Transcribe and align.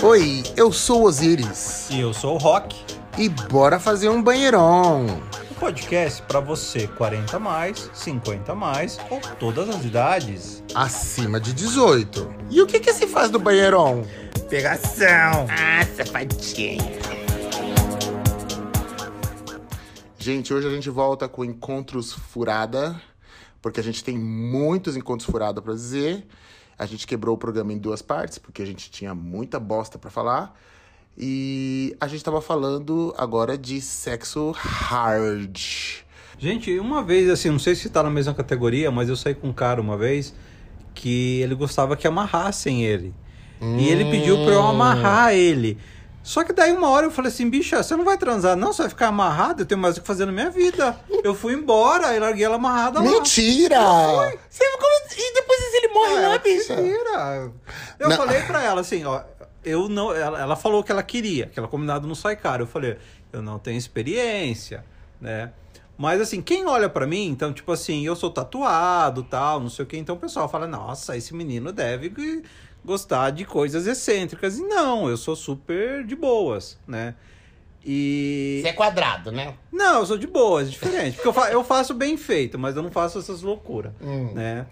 Oi, 0.00 0.44
eu 0.56 0.72
sou 0.72 1.02
Osiris. 1.02 1.88
E 1.90 1.98
eu 1.98 2.14
sou 2.14 2.36
o 2.36 2.38
Rock. 2.38 2.76
E 3.18 3.28
bora 3.28 3.80
fazer 3.80 4.08
um 4.08 4.22
banheirão. 4.22 5.06
Um 5.50 5.54
podcast 5.54 6.22
para 6.22 6.38
você 6.38 6.86
40 6.86 7.36
mais, 7.40 7.90
50 7.92 8.54
mais 8.54 8.96
ou 9.10 9.20
todas 9.40 9.68
as 9.68 9.84
idades. 9.84 10.62
Acima 10.72 11.40
de 11.40 11.52
18. 11.52 12.32
E 12.48 12.62
o 12.62 12.66
que 12.68 12.78
que 12.78 12.92
se 12.92 13.08
faz 13.08 13.28
do 13.28 13.40
banheirão? 13.40 14.04
Pegação. 14.48 15.48
Ah, 15.50 15.84
safadinha. 15.96 16.78
Gente, 20.16 20.54
hoje 20.54 20.68
a 20.68 20.70
gente 20.70 20.88
volta 20.90 21.28
com 21.28 21.44
encontros 21.44 22.12
furada, 22.12 23.00
porque 23.60 23.80
a 23.80 23.82
gente 23.82 24.04
tem 24.04 24.16
muitos 24.16 24.96
encontros 24.96 25.28
furada 25.28 25.60
para 25.60 25.74
dizer. 25.74 26.24
A 26.78 26.86
gente 26.86 27.06
quebrou 27.06 27.34
o 27.34 27.38
programa 27.38 27.72
em 27.72 27.78
duas 27.78 28.00
partes, 28.00 28.38
porque 28.38 28.62
a 28.62 28.66
gente 28.66 28.90
tinha 28.90 29.14
muita 29.14 29.58
bosta 29.58 29.98
para 29.98 30.10
falar. 30.10 30.54
E 31.16 31.96
a 32.00 32.06
gente 32.06 32.22
tava 32.22 32.40
falando 32.40 33.12
agora 33.18 33.58
de 33.58 33.80
sexo 33.80 34.52
hard. 34.52 35.58
Gente, 36.38 36.78
uma 36.78 37.02
vez, 37.02 37.28
assim, 37.28 37.50
não 37.50 37.58
sei 37.58 37.74
se 37.74 37.88
tá 37.90 38.00
na 38.02 38.10
mesma 38.10 38.32
categoria, 38.32 38.92
mas 38.92 39.08
eu 39.08 39.16
saí 39.16 39.34
com 39.34 39.48
um 39.48 39.52
cara 39.52 39.80
uma 39.80 39.96
vez 39.96 40.32
que 40.94 41.40
ele 41.40 41.56
gostava 41.56 41.96
que 41.96 42.06
amarrassem 42.06 42.84
ele. 42.84 43.12
Hum. 43.60 43.76
E 43.78 43.88
ele 43.88 44.04
pediu 44.08 44.36
pra 44.44 44.54
eu 44.54 44.62
amarrar 44.62 45.34
ele. 45.34 45.76
Só 46.22 46.44
que 46.44 46.52
daí 46.52 46.72
uma 46.72 46.90
hora 46.90 47.06
eu 47.06 47.10
falei 47.10 47.32
assim, 47.32 47.48
bicha, 47.48 47.82
você 47.82 47.96
não 47.96 48.04
vai 48.04 48.18
transar 48.18 48.54
não? 48.54 48.72
Você 48.72 48.82
vai 48.82 48.90
ficar 48.90 49.08
amarrado? 49.08 49.62
Eu 49.62 49.66
tenho 49.66 49.80
mais 49.80 49.96
o 49.96 50.00
que 50.02 50.06
fazer 50.06 50.26
na 50.26 50.32
minha 50.32 50.50
vida. 50.50 50.94
Eu 51.24 51.34
fui 51.34 51.54
embora 51.54 52.14
e 52.14 52.20
larguei 52.20 52.44
ela 52.44 52.56
amarrada 52.56 53.00
Mentira! 53.00 53.80
lá. 53.80 54.26
Mentira! 54.26 54.38
E 55.16 55.34
depois 55.34 55.47
ele 55.74 55.88
morre 55.88 56.14
É, 56.14 56.28
lá, 56.28 56.38
bicha? 56.38 56.76
Mentira! 56.76 57.52
Eu 57.98 58.08
Não. 58.08 58.16
falei 58.16 58.42
pra 58.42 58.62
ela 58.62 58.80
assim, 58.80 59.04
ó, 59.04 59.22
eu 59.64 59.88
não, 59.88 60.12
ela, 60.14 60.40
ela 60.40 60.56
falou 60.56 60.82
que 60.84 60.90
ela 60.92 61.02
queria, 61.02 61.46
que 61.46 61.58
ela 61.58 61.68
combinado 61.68 62.06
não 62.06 62.14
sai 62.14 62.36
caro. 62.36 62.62
Eu 62.62 62.66
falei, 62.66 62.96
eu 63.32 63.42
não 63.42 63.58
tenho 63.58 63.76
experiência, 63.78 64.84
né? 65.20 65.52
Mas 65.96 66.20
assim, 66.20 66.40
quem 66.40 66.64
olha 66.66 66.88
pra 66.88 67.06
mim, 67.06 67.26
então, 67.26 67.52
tipo 67.52 67.72
assim, 67.72 68.06
eu 68.06 68.14
sou 68.14 68.30
tatuado, 68.30 69.24
tal, 69.24 69.58
não 69.58 69.68
sei 69.68 69.84
o 69.84 69.88
que, 69.88 69.96
então 69.96 70.14
o 70.14 70.18
pessoal 70.18 70.48
fala, 70.48 70.66
nossa, 70.66 71.16
esse 71.16 71.34
menino 71.34 71.72
deve 71.72 72.42
gostar 72.84 73.30
de 73.30 73.44
coisas 73.44 73.84
excêntricas. 73.86 74.58
E 74.58 74.62
não, 74.62 75.08
eu 75.10 75.16
sou 75.16 75.34
super 75.34 76.04
de 76.04 76.14
boas, 76.14 76.78
né? 76.86 77.14
E. 77.84 78.60
Você 78.62 78.68
é 78.68 78.72
quadrado, 78.72 79.32
né? 79.32 79.54
Não, 79.72 80.00
eu 80.00 80.06
sou 80.06 80.18
de 80.18 80.26
boas, 80.26 80.70
diferente. 80.70 81.14
Porque 81.14 81.28
eu, 81.28 81.32
fa- 81.32 81.50
eu 81.50 81.64
faço 81.64 81.94
bem 81.94 82.16
feito, 82.16 82.58
mas 82.58 82.76
eu 82.76 82.82
não 82.82 82.90
faço 82.90 83.18
essas 83.18 83.42
loucuras, 83.42 83.92
Hum. 84.00 84.32
né? 84.34 84.66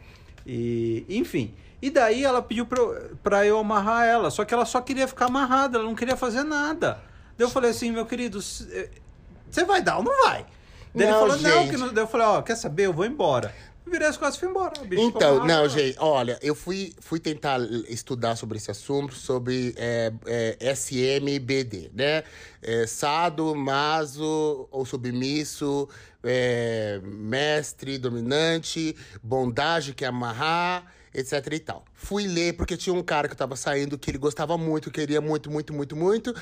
E, 0.47 1.05
enfim. 1.08 1.52
E 1.83 1.91
daí 1.91 2.25
ela 2.25 2.41
pediu 2.41 2.64
pra 2.64 2.80
eu, 2.80 3.16
pra 3.22 3.47
eu 3.47 3.58
amarrar 3.58 4.06
ela, 4.06 4.30
só 4.30 4.44
que 4.44 4.55
ela 4.55 4.64
só 4.64 4.80
queria 4.80 5.06
ficar 5.06 5.27
amarrada, 5.27 5.77
ela 5.78 5.86
não 5.86 5.94
queria 5.94 6.16
fazer 6.16 6.42
nada. 6.42 7.00
Daí 7.36 7.47
eu 7.47 7.50
falei 7.50 7.70
assim, 7.70 7.91
meu 7.91 8.06
querido, 8.06 8.41
você 8.41 9.64
vai 9.67 9.83
dar 9.83 9.98
ou 9.98 10.05
não 10.05 10.24
vai? 10.24 10.47
Daí 10.94 11.06
Não, 11.06 11.27
ele 11.27 11.28
falou, 11.33 11.36
não, 11.36 11.62
gente. 11.62 11.70
que 11.70 11.77
não. 11.77 11.92
Daí 11.92 12.05
eu 12.05 12.08
falei, 12.08 12.27
ó, 12.27 12.41
quer 12.41 12.56
saber? 12.56 12.86
Eu 12.86 12.92
vou 12.92 13.05
embora. 13.05 13.55
Virei 13.89 14.09
as 14.09 14.17
costas 14.17 14.37
e 14.37 14.41
fui 14.41 14.48
embora. 14.48 14.84
Bicho 14.84 15.03
Então, 15.03 15.47
não, 15.47 15.62
lá. 15.62 15.69
gente, 15.69 15.97
olha, 16.01 16.39
eu 16.42 16.55
fui, 16.55 16.92
fui 17.01 17.20
tentar 17.20 17.61
estudar 17.89 18.34
sobre 18.37 18.59
esse 18.59 18.70
assunto, 18.70 19.15
sobre 19.15 19.75
é, 19.77 20.12
é, 20.27 20.56
SMBD, 20.73 21.91
né? 21.95 22.25
É, 22.61 22.87
sado, 22.87 23.55
maso 23.55 24.67
ou 24.70 24.84
submisso, 24.84 25.89
é, 26.25 27.01
mestre, 27.05 27.97
dominante, 27.97 28.97
bondade, 29.23 29.95
que 29.95 30.05
é 30.05 30.09
amarrar, 30.09 30.92
etc 31.14 31.47
e 31.53 31.59
tal. 31.61 31.84
Fui 31.95 32.27
ler 32.27 32.55
porque 32.55 32.77
tinha 32.77 32.92
um 32.95 33.03
cara 33.03 33.29
que 33.29 33.34
eu 33.34 33.39
tava 33.39 33.55
saindo 33.55 33.97
que 33.97 34.11
ele 34.11 34.19
gostava 34.19 34.59
muito, 34.59 34.91
queria 34.91 35.20
muito, 35.20 35.48
muito, 35.51 35.73
muito, 35.73 35.95
muito. 35.95 36.34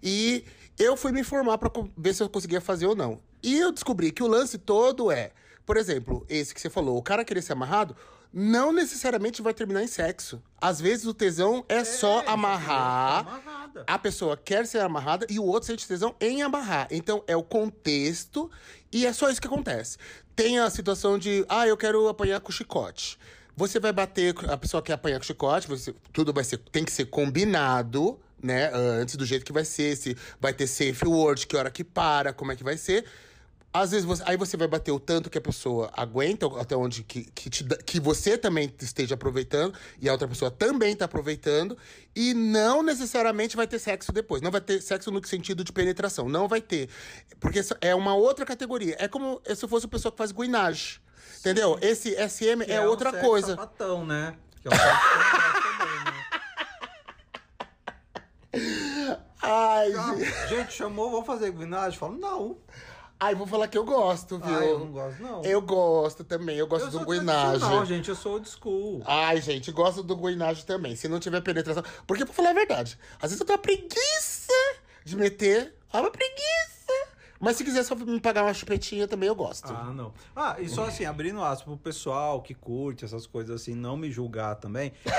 E 0.00 0.44
eu 0.78 0.96
fui 0.96 1.10
me 1.10 1.20
informar 1.20 1.58
pra 1.58 1.68
co- 1.68 1.88
ver 1.98 2.14
se 2.14 2.22
eu 2.22 2.28
conseguia 2.28 2.60
fazer 2.60 2.86
ou 2.86 2.94
não. 2.94 3.18
E 3.42 3.58
eu 3.58 3.72
descobri 3.72 4.12
que 4.12 4.22
o 4.22 4.28
lance 4.28 4.56
todo 4.56 5.10
é, 5.10 5.32
por 5.66 5.76
exemplo, 5.76 6.24
esse 6.28 6.54
que 6.54 6.60
você 6.60 6.70
falou, 6.70 6.96
o 6.98 7.02
cara 7.02 7.24
querer 7.24 7.42
ser 7.42 7.52
amarrado, 7.52 7.96
não 8.32 8.72
necessariamente 8.72 9.42
vai 9.42 9.52
terminar 9.52 9.82
em 9.82 9.86
sexo. 9.86 10.42
Às 10.60 10.80
vezes 10.80 11.04
o 11.06 11.12
tesão 11.12 11.64
é, 11.68 11.84
só 11.84 12.22
É, 12.22 12.28
amarrar. 12.28 13.26
amarrada. 13.28 13.84
A 13.86 13.98
pessoa 13.98 14.36
quer 14.36 14.66
ser 14.66 14.80
amarrada 14.80 15.26
e 15.28 15.38
o 15.38 15.44
outro 15.44 15.66
sente 15.66 15.86
tesão 15.86 16.14
em 16.20 16.42
amarrar. 16.42 16.88
Então 16.90 17.22
é 17.26 17.36
o 17.36 17.42
contexto 17.42 18.50
e 18.90 19.04
é 19.06 19.12
só 19.12 19.28
isso 19.30 19.40
que 19.40 19.46
acontece. 19.46 19.98
Tem 20.34 20.58
a 20.58 20.70
situação 20.70 21.18
de, 21.18 21.44
ah, 21.48 21.66
eu 21.66 21.76
quero 21.76 22.08
apanhar 22.08 22.40
com 22.40 22.50
chicote. 22.50 23.18
Você 23.54 23.78
vai 23.78 23.92
bater, 23.92 24.34
a 24.48 24.56
pessoa 24.56 24.82
quer 24.82 24.94
apanhar 24.94 25.18
com 25.18 25.24
chicote, 25.24 25.68
você- 25.68 25.94
tudo 26.10 26.32
vai 26.32 26.42
ser, 26.42 26.56
tem 26.56 26.84
que 26.86 26.92
ser 26.92 27.04
combinado, 27.06 28.18
né? 28.42 28.70
Antes 28.72 29.14
do 29.16 29.26
jeito 29.26 29.44
que 29.44 29.52
vai 29.52 29.64
ser, 29.64 29.94
se 29.94 30.16
vai 30.40 30.54
ter 30.54 30.66
safe 30.66 31.06
word, 31.06 31.46
que 31.46 31.54
hora 31.54 31.70
que 31.70 31.84
para, 31.84 32.32
como 32.32 32.50
é 32.50 32.56
que 32.56 32.64
vai 32.64 32.78
ser. 32.78 33.04
Às 33.74 33.92
vezes 33.92 34.04
você, 34.04 34.22
aí 34.26 34.36
você 34.36 34.54
vai 34.54 34.68
bater 34.68 34.92
o 34.92 35.00
tanto 35.00 35.30
que 35.30 35.38
a 35.38 35.40
pessoa 35.40 35.90
aguenta, 35.96 36.46
até 36.60 36.76
onde 36.76 37.02
que, 37.02 37.24
que, 37.24 37.48
te 37.48 37.64
que 37.64 37.98
você 37.98 38.36
também 38.36 38.72
esteja 38.80 39.14
aproveitando 39.14 39.74
e 39.98 40.10
a 40.10 40.12
outra 40.12 40.28
pessoa 40.28 40.50
também 40.50 40.92
está 40.92 41.06
aproveitando. 41.06 41.78
E 42.14 42.34
não 42.34 42.82
necessariamente 42.82 43.56
vai 43.56 43.66
ter 43.66 43.78
sexo 43.78 44.12
depois. 44.12 44.42
Não 44.42 44.50
vai 44.50 44.60
ter 44.60 44.82
sexo 44.82 45.10
no 45.10 45.26
sentido 45.26 45.64
de 45.64 45.72
penetração. 45.72 46.28
Não 46.28 46.46
vai 46.46 46.60
ter. 46.60 46.90
Porque 47.40 47.60
é 47.80 47.94
uma 47.94 48.14
outra 48.14 48.44
categoria. 48.44 48.94
É 48.98 49.08
como 49.08 49.40
se 49.46 49.66
fosse 49.66 49.86
a 49.86 49.88
pessoa 49.88 50.12
que 50.12 50.18
faz 50.18 50.32
guinage. 50.32 51.00
Entendeu? 51.38 51.78
Esse 51.80 52.10
SM 52.28 52.62
é, 52.68 52.80
um 52.82 52.88
outra 52.88 53.10
sexo 53.10 53.26
coisa. 53.26 53.48
sapatão, 53.48 54.04
né? 54.04 54.36
Que 54.60 54.68
é 54.68 54.70
um 54.70 54.74
também, 55.78 56.04
né? 56.04 56.12
Ai, 59.42 59.90
gente. 59.92 60.48
gente, 60.48 60.72
chamou, 60.72 61.10
vou 61.10 61.24
fazer 61.24 61.50
guinagem? 61.50 61.98
Falo, 61.98 62.18
não. 62.18 62.58
Ai, 63.24 63.36
vou 63.36 63.46
falar 63.46 63.68
que 63.68 63.78
eu 63.78 63.84
gosto, 63.84 64.36
viu? 64.36 64.58
Ah, 64.58 64.64
eu 64.64 64.78
não 64.80 64.90
gosto, 64.90 65.22
não. 65.22 65.44
Eu 65.44 65.62
gosto 65.62 66.24
também. 66.24 66.56
Eu 66.56 66.66
gosto 66.66 66.86
Eu 66.86 66.90
do 66.90 66.98
sou 66.98 67.06
guinage. 67.06 67.40
tradicional, 67.50 67.86
gente, 67.86 68.08
eu 68.08 68.16
sou 68.16 68.32
old 68.32 68.48
school. 68.48 69.00
Ai, 69.06 69.40
gente, 69.40 69.70
gosto 69.70 70.02
do 70.02 70.16
guinagem 70.16 70.64
também. 70.64 70.96
Se 70.96 71.06
não 71.06 71.20
tiver 71.20 71.40
penetração. 71.40 71.84
Porque, 72.04 72.24
pra 72.24 72.34
falar 72.34 72.50
a 72.50 72.54
verdade, 72.54 72.98
às 73.20 73.30
vezes 73.30 73.38
eu 73.38 73.46
tenho 73.46 73.56
uma 73.56 73.62
preguiça 73.62 74.52
de 75.04 75.14
meter. 75.14 75.72
Ah, 75.92 76.00
uma 76.00 76.10
preguiça. 76.10 76.72
Mas 77.38 77.56
se 77.56 77.62
quiser 77.64 77.84
só 77.84 77.94
me 77.94 78.18
pagar 78.20 78.42
uma 78.42 78.54
chupetinha 78.54 79.06
também, 79.06 79.28
eu 79.28 79.36
gosto. 79.36 79.72
Ah, 79.72 79.92
não. 79.94 80.12
Ah, 80.34 80.56
e 80.58 80.68
só 80.68 80.86
assim, 80.86 81.04
abrindo 81.04 81.40
aspas 81.44 81.64
pro 81.64 81.76
pessoal 81.76 82.42
que 82.42 82.54
curte 82.54 83.04
essas 83.04 83.24
coisas 83.24 83.60
assim, 83.62 83.74
não 83.74 83.96
me 83.96 84.10
julgar 84.10 84.56
também. 84.56 84.92
Tenho, 85.04 85.14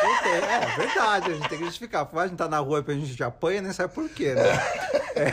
é 0.46 0.76
verdade, 0.76 1.32
a 1.32 1.36
gente 1.36 1.48
tem 1.48 1.58
que 1.58 1.66
justificar. 1.66 2.10
A 2.14 2.28
gente 2.28 2.36
tá 2.38 2.50
na 2.50 2.60
rua 2.60 2.84
e 2.86 2.92
a 2.92 2.96
gente 2.96 3.24
apanha, 3.24 3.62
nem 3.62 3.72
sabe 3.72 3.94
por 3.94 4.10
quê, 4.10 4.34
né? 4.36 4.44
É, 5.16 5.32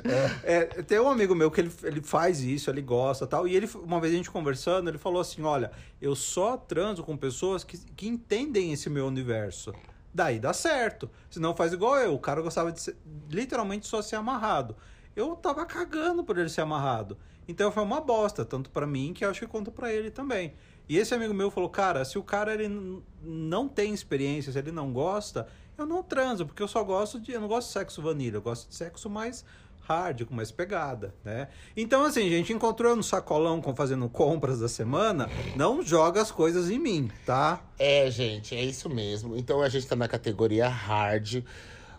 é, 0.42 0.64
tem 0.82 0.98
um 1.00 1.08
amigo 1.08 1.34
meu 1.34 1.50
que 1.50 1.60
ele, 1.60 1.72
ele 1.82 2.02
faz 2.02 2.40
isso, 2.40 2.70
ele 2.70 2.82
gosta 2.82 3.26
tal. 3.26 3.46
E 3.46 3.54
ele, 3.54 3.68
uma 3.74 4.00
vez 4.00 4.12
a 4.12 4.16
gente 4.16 4.30
conversando, 4.30 4.88
ele 4.88 4.98
falou 4.98 5.20
assim: 5.20 5.42
olha, 5.42 5.70
eu 6.00 6.14
só 6.14 6.56
transo 6.56 7.02
com 7.02 7.16
pessoas 7.16 7.64
que, 7.64 7.78
que 7.78 8.08
entendem 8.08 8.72
esse 8.72 8.88
meu 8.88 9.06
universo. 9.06 9.72
Daí 10.14 10.38
dá 10.38 10.52
certo. 10.52 11.10
Senão 11.30 11.54
faz 11.54 11.72
igual 11.72 11.96
eu. 11.96 12.14
O 12.14 12.18
cara 12.18 12.42
gostava 12.42 12.70
de 12.70 12.80
ser, 12.80 12.96
literalmente 13.30 13.86
só 13.86 14.02
ser 14.02 14.16
amarrado. 14.16 14.76
Eu 15.16 15.34
tava 15.36 15.64
cagando 15.64 16.22
por 16.24 16.38
ele 16.38 16.48
ser 16.48 16.60
amarrado. 16.60 17.16
Então 17.48 17.72
foi 17.72 17.82
uma 17.82 18.00
bosta, 18.00 18.44
tanto 18.44 18.70
pra 18.70 18.86
mim 18.86 19.12
que 19.12 19.24
acho 19.24 19.40
que 19.40 19.46
conta 19.46 19.70
pra 19.70 19.92
ele 19.92 20.10
também. 20.10 20.54
E 20.88 20.98
esse 20.98 21.14
amigo 21.14 21.32
meu 21.32 21.50
falou: 21.50 21.68
"Cara, 21.68 22.04
se 22.04 22.18
o 22.18 22.22
cara 22.22 22.54
ele 22.54 23.02
não 23.22 23.68
tem 23.68 23.94
experiência, 23.94 24.52
se 24.52 24.58
ele 24.58 24.70
não 24.70 24.92
gosta, 24.92 25.46
eu 25.76 25.86
não 25.86 26.02
transo, 26.02 26.46
porque 26.46 26.62
eu 26.62 26.68
só 26.68 26.82
gosto 26.84 27.18
de, 27.20 27.32
eu 27.32 27.40
não 27.40 27.48
gosto 27.48 27.68
de 27.68 27.72
sexo 27.72 28.02
vanilla, 28.02 28.36
eu 28.36 28.42
gosto 28.42 28.68
de 28.68 28.74
sexo 28.74 29.08
mais 29.08 29.44
hard, 29.88 30.24
com 30.24 30.34
mais 30.34 30.50
pegada, 30.50 31.14
né? 31.24 31.48
Então 31.76 32.04
assim, 32.04 32.28
gente 32.28 32.52
encontrou 32.52 32.94
no 32.94 33.02
sacolão 33.02 33.60
com 33.60 33.74
fazendo 33.74 34.08
compras 34.08 34.60
da 34.60 34.68
semana, 34.68 35.28
não 35.56 35.82
joga 35.82 36.20
as 36.20 36.30
coisas 36.30 36.70
em 36.70 36.78
mim, 36.78 37.10
tá? 37.26 37.62
É, 37.78 38.10
gente, 38.10 38.54
é 38.54 38.62
isso 38.62 38.88
mesmo. 38.88 39.36
Então 39.36 39.60
a 39.62 39.68
gente 39.68 39.86
tá 39.86 39.96
na 39.96 40.08
categoria 40.08 40.68
hard. 40.68 41.42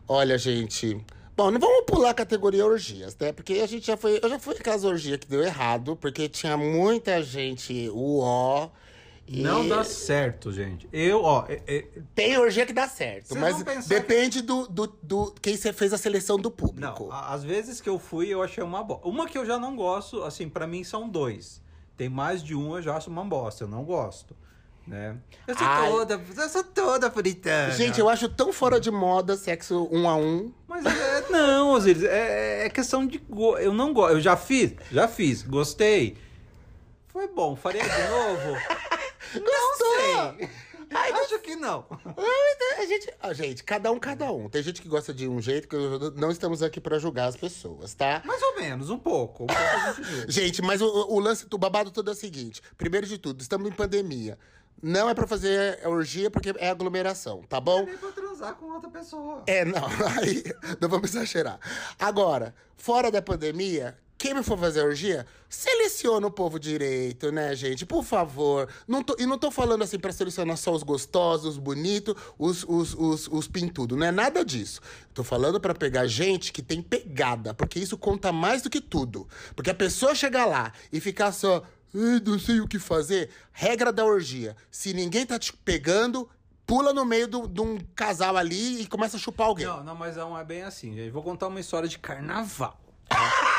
Olha, 0.08 0.38
gente. 0.38 1.00
Bom, 1.36 1.50
não 1.50 1.60
vamos 1.60 1.86
pular 1.88 2.12
a 2.12 2.14
categoria 2.14 2.66
orgias, 2.66 3.18
né? 3.20 3.32
Porque 3.32 3.54
a 3.54 3.66
gente 3.66 3.88
já 3.88 3.98
foi. 3.98 4.20
Eu 4.22 4.30
já 4.30 4.38
fui 4.38 4.56
aquelas 4.56 4.84
orgias 4.84 5.18
que 5.18 5.28
deu 5.28 5.42
errado, 5.42 5.96
porque 5.96 6.30
tinha 6.30 6.56
muita 6.56 7.24
gente 7.24 7.90
uó. 7.90 8.70
E 9.26 9.42
Não 9.42 9.68
dá 9.68 9.84
certo, 9.86 10.52
gente. 10.52 10.88
Eu, 10.92 11.24
ó, 11.24 11.46
é- 11.48 11.62
é- 11.66 11.88
Tem 12.14 12.38
orgia 12.38 12.66
que 12.66 12.74
dá 12.74 12.88
certo, 12.88 13.30
Vocês 13.30 13.64
mas 13.64 13.88
depende 13.88 14.42
do, 14.42 14.68
do, 14.68 14.88
do. 15.02 15.34
Quem 15.42 15.56
você 15.56 15.72
fez 15.72 15.94
a 15.94 15.98
seleção 15.98 16.38
do 16.38 16.52
público. 16.52 17.06
Não, 17.08 17.12
às 17.12 17.44
vezes 17.44 17.80
que 17.80 17.88
eu 17.90 17.98
fui, 17.98 18.28
eu 18.28 18.44
achei 18.44 18.62
uma 18.62 18.84
bosta. 18.84 19.08
Uma 19.08 19.26
que 19.26 19.38
eu 19.38 19.46
já 19.46 19.58
não 19.58 19.76
gosto, 19.76 20.24
assim, 20.24 20.50
pra 20.50 20.68
mim 20.68 20.84
são 20.84 21.08
dois. 21.08 21.62
Tem 21.96 22.10
mais 22.10 22.44
de 22.44 22.54
um, 22.54 22.76
eu 22.76 22.82
já 22.82 22.98
acho 22.98 23.10
uma 23.10 23.24
bosta. 23.24 23.64
Eu 23.64 23.68
não 23.70 23.86
gosto, 23.86 24.36
né? 24.86 25.16
Eu 25.48 25.58
sou 25.58 25.68
Ai. 25.68 25.90
toda, 25.90 26.22
eu 26.38 26.50
sou 26.50 26.64
toda 26.66 27.10
puritana. 27.10 27.72
Gente, 27.72 28.00
eu 28.02 28.10
acho 28.10 28.28
tão 28.28 28.52
fora 28.52 28.78
de 28.78 28.92
moda 28.92 29.38
sexo 29.38 29.88
um 29.90 30.10
a 30.10 30.18
um. 30.18 30.52
Mas 30.68 30.86
é, 30.86 31.30
não, 31.30 31.72
Osiris, 31.72 32.04
é, 32.04 32.66
é 32.66 32.70
questão 32.70 33.08
de... 33.08 33.20
Go... 33.20 33.58
Eu 33.58 33.74
não 33.74 33.94
gosto. 33.94 34.16
Eu 34.16 34.22
já 34.22 34.36
fiz, 34.36 34.74
já 34.92 35.08
fiz. 35.08 35.44
Gostei. 35.44 36.18
Foi 37.08 37.28
bom. 37.28 37.56
Faria 37.56 37.84
de 37.84 38.10
novo? 38.10 38.58
Gostou? 39.34 40.38
sei. 40.38 40.50
Acho 40.94 41.40
que 41.40 41.56
não. 41.56 41.86
A 42.78 42.86
gente, 42.86 43.14
a 43.20 43.34
gente, 43.34 43.64
cada 43.64 43.92
um, 43.92 44.00
cada 44.00 44.32
um. 44.32 44.50
Tem 44.50 44.62
gente 44.62 44.82
que 44.82 44.88
gosta 44.88 45.14
de 45.14 45.28
um 45.28 45.42
jeito, 45.42 45.68
que 45.68 45.76
não 46.16 46.30
estamos 46.30 46.62
aqui 46.62 46.80
pra 46.80 47.00
julgar 47.00 47.28
as 47.28 47.36
pessoas, 47.36 47.94
tá? 47.94 48.22
Mais 48.26 48.42
ou 48.42 48.56
menos, 48.56 48.90
um 48.90 49.00
pouco. 49.00 49.44
Um 49.44 49.48
pouco 49.48 50.04
gente. 50.04 50.32
Gente, 50.44 50.62
mas 50.62 50.82
o, 50.82 50.88
o 50.88 51.20
lance 51.20 51.48
do 51.48 51.58
babado 51.58 51.92
todo 51.92 52.10
é 52.10 52.14
o 52.14 52.16
seguinte: 52.16 52.62
primeiro 52.78 53.08
de 53.08 53.18
tudo, 53.18 53.42
estamos 53.42 53.68
em 53.68 53.72
pandemia. 53.72 54.38
Não 54.82 55.10
é 55.10 55.14
pra 55.14 55.26
fazer 55.26 55.80
orgia 55.88 56.30
porque 56.30 56.54
é 56.58 56.70
aglomeração, 56.70 57.42
tá 57.44 57.60
bom? 57.60 57.86
Nem 57.86 57.98
pra 57.98 58.12
transar 58.12 58.56
com 58.56 58.66
outra 58.66 58.90
pessoa. 58.90 59.44
É, 59.48 59.64
não, 59.64 59.88
aí 60.22 60.44
não 60.82 60.90
vamos 60.90 61.10
exagerar. 61.16 61.58
Agora, 61.98 62.54
fora 62.76 63.10
da 63.10 63.22
pandemia, 63.22 63.98
quem 64.24 64.34
me 64.34 64.42
for 64.42 64.58
fazer 64.58 64.82
orgia, 64.82 65.26
seleciona 65.50 66.28
o 66.28 66.32
povo 66.32 66.58
direito, 66.58 67.30
né, 67.30 67.54
gente? 67.56 67.86
Por 67.86 68.06
favor. 68.06 68.70
Não 68.88 69.04
tô- 69.04 69.18
e 69.20 69.26
não 69.26 69.38
tô 69.38 69.52
falando 69.52 69.82
assim 69.84 70.00
pra 70.00 70.14
selecionar 70.14 70.56
só 70.56 70.72
os 70.74 70.82
gostosos, 70.82 71.46
os 71.52 71.58
bonitos, 71.58 72.16
os, 72.40 72.64
os, 72.64 72.94
os, 72.94 73.28
os 73.28 73.48
pintudos. 73.50 73.98
Não 73.98 74.06
é 74.08 74.12
nada 74.12 74.46
disso. 74.46 74.80
Tô 75.14 75.26
falando 75.26 75.60
pra 75.60 75.74
pegar 75.76 76.08
gente 76.08 76.54
que 76.54 76.62
tem 76.62 76.82
pegada, 76.82 77.54
porque 77.54 77.78
isso 77.80 77.98
conta 77.98 78.32
mais 78.32 78.62
do 78.62 78.70
que 78.70 78.80
tudo. 78.80 79.28
Porque 79.58 79.70
a 79.72 79.76
pessoa 79.76 80.16
chegar 80.16 80.46
lá 80.46 80.72
e 80.92 81.02
ficar 81.02 81.34
só. 81.34 81.62
Ai, 81.94 82.22
não 82.26 82.40
sei 82.40 82.62
o 82.62 82.68
que 82.68 82.80
fazer. 82.80 83.30
Regra 83.52 83.92
da 83.92 84.06
orgia. 84.06 84.56
Se 84.72 84.94
ninguém 84.94 85.26
tá 85.26 85.38
te 85.38 85.52
pegando, 85.52 86.30
pula 86.66 86.94
no 86.94 87.04
meio 87.04 87.28
do- 87.28 87.46
de 87.48 87.60
um 87.60 87.78
casal 87.94 88.38
ali 88.38 88.82
e 88.84 88.88
começa 88.88 89.18
a 89.18 89.20
chupar 89.20 89.48
alguém. 89.48 89.66
Não, 89.68 89.84
não, 89.84 89.96
mas 89.96 90.16
não 90.16 90.38
é 90.38 90.46
bem 90.46 90.62
assim, 90.64 90.96
gente. 90.96 91.12
Vou 91.12 91.22
contar 91.22 91.48
uma 91.48 91.60
história 91.60 91.90
de 91.90 92.00
carnaval. 92.00 92.80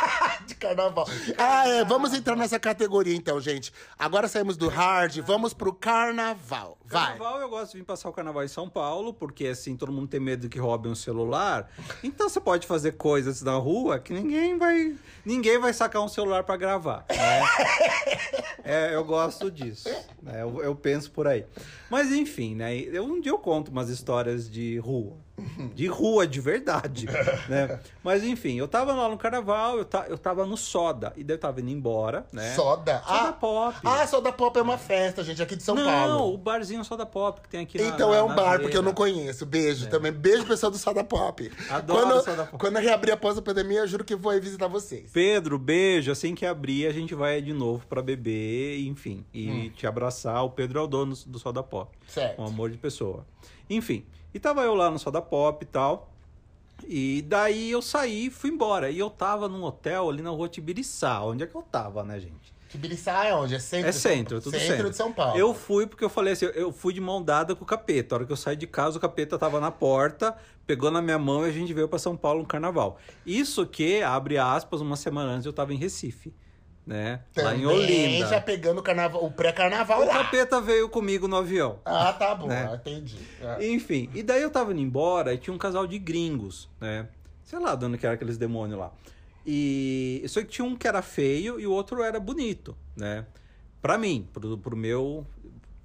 De 0.46 0.54
carnaval. 0.54 1.06
Ah, 1.38 1.66
é. 1.68 1.84
Vamos 1.84 2.12
entrar 2.12 2.36
nessa 2.36 2.58
categoria 2.58 3.14
então, 3.14 3.40
gente. 3.40 3.72
Agora 3.98 4.28
saímos 4.28 4.56
do 4.56 4.68
hard, 4.68 5.18
vamos 5.20 5.54
pro 5.54 5.72
carnaval. 5.72 6.76
Vai. 6.84 7.16
Carnaval, 7.18 7.40
eu 7.40 7.48
gosto 7.48 7.72
de 7.72 7.78
vir 7.78 7.84
passar 7.84 8.08
o 8.08 8.12
carnaval 8.12 8.44
em 8.44 8.48
São 8.48 8.68
Paulo, 8.68 9.12
porque 9.14 9.46
assim, 9.46 9.76
todo 9.76 9.90
mundo 9.92 10.08
tem 10.08 10.20
medo 10.20 10.48
que 10.48 10.58
roubem 10.58 10.92
um 10.92 10.94
celular. 10.94 11.70
Então 12.02 12.28
você 12.28 12.40
pode 12.40 12.66
fazer 12.66 12.92
coisas 12.92 13.40
na 13.42 13.54
rua 13.54 13.98
que 13.98 14.12
ninguém 14.12 14.58
vai. 14.58 14.94
Ninguém 15.24 15.58
vai 15.58 15.72
sacar 15.72 16.02
um 16.02 16.08
celular 16.08 16.44
pra 16.44 16.56
gravar. 16.56 17.04
né? 17.08 17.42
É, 18.66 18.94
eu 18.94 19.04
gosto 19.04 19.50
disso. 19.50 19.90
né? 20.22 20.40
Eu, 20.42 20.62
eu 20.62 20.74
penso 20.74 21.10
por 21.10 21.26
aí. 21.28 21.44
Mas 21.90 22.10
enfim, 22.10 22.54
né? 22.54 22.74
Eu, 22.74 23.04
um 23.04 23.20
dia 23.20 23.30
eu 23.30 23.38
conto 23.38 23.70
umas 23.70 23.90
histórias 23.90 24.50
de 24.50 24.78
rua. 24.78 25.18
De 25.74 25.86
rua, 25.86 26.26
de 26.26 26.40
verdade. 26.40 27.06
né? 27.48 27.80
Mas 28.02 28.22
enfim, 28.24 28.56
eu 28.58 28.66
tava 28.68 28.92
lá 28.92 29.08
no 29.08 29.16
carnaval, 29.16 29.78
eu, 29.78 29.84
ta, 29.84 30.06
eu 30.08 30.18
tava 30.18 30.44
no 30.46 30.56
soda. 30.56 31.12
E 31.16 31.24
daí 31.24 31.36
eu 31.36 31.40
tava 31.40 31.60
indo 31.60 31.70
embora, 31.70 32.26
né? 32.32 32.54
Soda? 32.54 33.02
Soda 33.06 33.28
ah, 33.28 33.32
pop. 33.32 33.76
Ah, 33.84 34.06
Soda 34.06 34.32
Pop 34.32 34.58
é 34.58 34.62
uma 34.62 34.76
festa, 34.78 35.22
gente, 35.22 35.42
aqui 35.42 35.56
de 35.56 35.62
São 35.62 35.74
não, 35.74 35.84
Paulo. 35.84 36.34
o 36.34 36.38
barzinho 36.38 36.84
Soda 36.84 37.06
Pop 37.06 37.40
que 37.40 37.48
tem 37.48 37.60
aqui 37.60 37.78
na 37.78 37.88
Então 37.88 38.10
na- 38.10 38.16
é 38.16 38.22
um 38.22 38.34
bar, 38.34 38.60
porque 38.60 38.76
eu 38.76 38.82
não 38.82 38.92
conheço. 38.92 39.46
Beijo 39.46 39.88
também. 39.88 40.12
Beijo, 40.12 40.44
pessoal 40.46 40.70
do 40.72 40.78
Soda 40.78 41.02
Pop. 41.04 41.50
Adoro 41.70 42.00
quando, 42.06 42.24
Soda 42.24 42.44
Pop. 42.46 42.58
Quando 42.58 42.76
eu 42.76 42.82
reabrir 42.82 43.12
após 43.12 43.38
a 43.38 43.42
pandemia, 43.42 43.80
eu 43.80 43.86
juro 43.86 44.04
que 44.04 44.14
vou 44.16 44.32
aí 44.32 44.40
visitar 44.40 44.66
vocês. 44.68 45.10
Pedro, 45.12 45.58
beijo. 45.58 46.10
Assim 46.10 46.34
que 46.34 46.44
abrir, 46.44 46.86
a 46.86 46.92
gente 46.92 47.14
vai 47.14 47.40
de 47.40 47.52
novo 47.52 47.86
pra 47.86 48.02
beber, 48.02 48.80
enfim, 48.86 49.24
e 49.32 49.50
Hum. 49.50 49.70
te 49.76 49.86
abraçar. 49.86 50.42
O 50.44 50.50
Pedro 50.50 50.78
é 50.78 50.82
o 50.82 50.86
dono 50.86 51.14
do 51.26 51.38
Soda 51.38 51.62
Pop. 51.62 51.90
Certo. 52.06 52.40
Um 52.40 52.46
amor 52.46 52.70
de 52.70 52.76
pessoa. 52.78 53.24
Enfim, 53.68 54.04
e 54.32 54.38
tava 54.38 54.62
eu 54.62 54.74
lá 54.74 54.90
no 54.90 54.98
Soda 54.98 55.20
Pop 55.22 55.62
e 55.62 55.66
tal. 55.66 56.10
E 56.86 57.22
daí 57.22 57.70
eu 57.70 57.80
saí 57.80 58.26
e 58.26 58.30
fui 58.30 58.50
embora. 58.50 58.90
E 58.90 58.98
eu 58.98 59.08
tava 59.08 59.48
num 59.48 59.62
hotel 59.62 60.10
ali 60.10 60.22
na 60.22 60.30
rua 60.30 60.48
Tibiriçá. 60.48 61.22
Onde 61.22 61.44
é 61.44 61.46
que 61.46 61.54
eu 61.54 61.62
tava, 61.62 62.02
né, 62.02 62.18
gente? 62.18 62.52
Tibiriçá 62.68 63.24
é 63.24 63.34
onde? 63.34 63.54
É 63.54 63.58
centro? 63.60 63.88
É 63.88 63.90
de 63.92 63.96
São- 63.96 64.10
centro, 64.12 64.40
tudo 64.40 64.52
centro. 64.58 64.66
centro. 64.66 64.90
de 64.90 64.96
São 64.96 65.12
Paulo. 65.12 65.38
Eu 65.38 65.54
fui 65.54 65.86
porque 65.86 66.04
eu 66.04 66.08
falei 66.08 66.32
assim, 66.32 66.46
eu 66.46 66.72
fui 66.72 66.92
de 66.92 67.00
mão 67.00 67.22
dada 67.22 67.54
com 67.54 67.62
o 67.62 67.66
capeta. 67.66 68.14
A 68.14 68.18
hora 68.18 68.26
que 68.26 68.32
eu 68.32 68.36
saí 68.36 68.56
de 68.56 68.66
casa, 68.66 68.98
o 68.98 69.00
capeta 69.00 69.38
tava 69.38 69.60
na 69.60 69.70
porta, 69.70 70.36
pegou 70.66 70.90
na 70.90 71.00
minha 71.00 71.18
mão 71.18 71.46
e 71.46 71.48
a 71.50 71.52
gente 71.52 71.72
veio 71.72 71.88
pra 71.88 71.98
São 72.00 72.16
Paulo 72.16 72.40
no 72.40 72.46
carnaval. 72.46 72.98
Isso 73.24 73.64
que, 73.64 74.02
abre 74.02 74.36
aspas, 74.36 74.80
uma 74.80 74.96
semana 74.96 75.30
antes 75.30 75.46
eu 75.46 75.52
tava 75.52 75.72
em 75.72 75.76
Recife, 75.76 76.34
né? 76.86 77.20
lá 77.36 77.54
em 77.54 77.62
Também 77.62 77.66
Olinda. 77.66 78.26
já 78.28 78.40
pegando 78.40 78.78
o, 78.78 78.82
carnaval, 78.82 79.24
o 79.24 79.30
pré-carnaval 79.30 80.02
O 80.02 80.06
lá. 80.06 80.12
capeta 80.24 80.60
veio 80.60 80.88
comigo 80.88 81.26
no 81.26 81.36
avião. 81.36 81.78
Ah, 81.84 82.12
tá 82.12 82.34
bom. 82.34 82.46
Né? 82.46 82.70
Entendi. 82.74 83.18
Ah. 83.42 83.56
Enfim, 83.64 84.10
e 84.14 84.22
daí 84.22 84.42
eu 84.42 84.50
tava 84.50 84.72
indo 84.72 84.80
embora 84.80 85.32
e 85.32 85.38
tinha 85.38 85.54
um 85.54 85.58
casal 85.58 85.86
de 85.86 85.98
gringos, 85.98 86.68
né? 86.80 87.08
Sei 87.42 87.58
lá, 87.58 87.74
dando 87.74 87.96
que 87.98 88.04
era 88.06 88.14
aqueles 88.14 88.36
demônios 88.36 88.78
lá. 88.78 88.92
E 89.46 90.24
só 90.28 90.40
que 90.40 90.46
tinha 90.48 90.64
um 90.64 90.74
que 90.76 90.88
era 90.88 91.02
feio 91.02 91.60
e 91.60 91.66
o 91.66 91.72
outro 91.72 92.02
era 92.02 92.18
bonito, 92.18 92.76
né? 92.96 93.26
Pra 93.82 93.98
mim, 93.98 94.26
pro, 94.32 94.56
pro 94.56 94.76
meu 94.76 95.26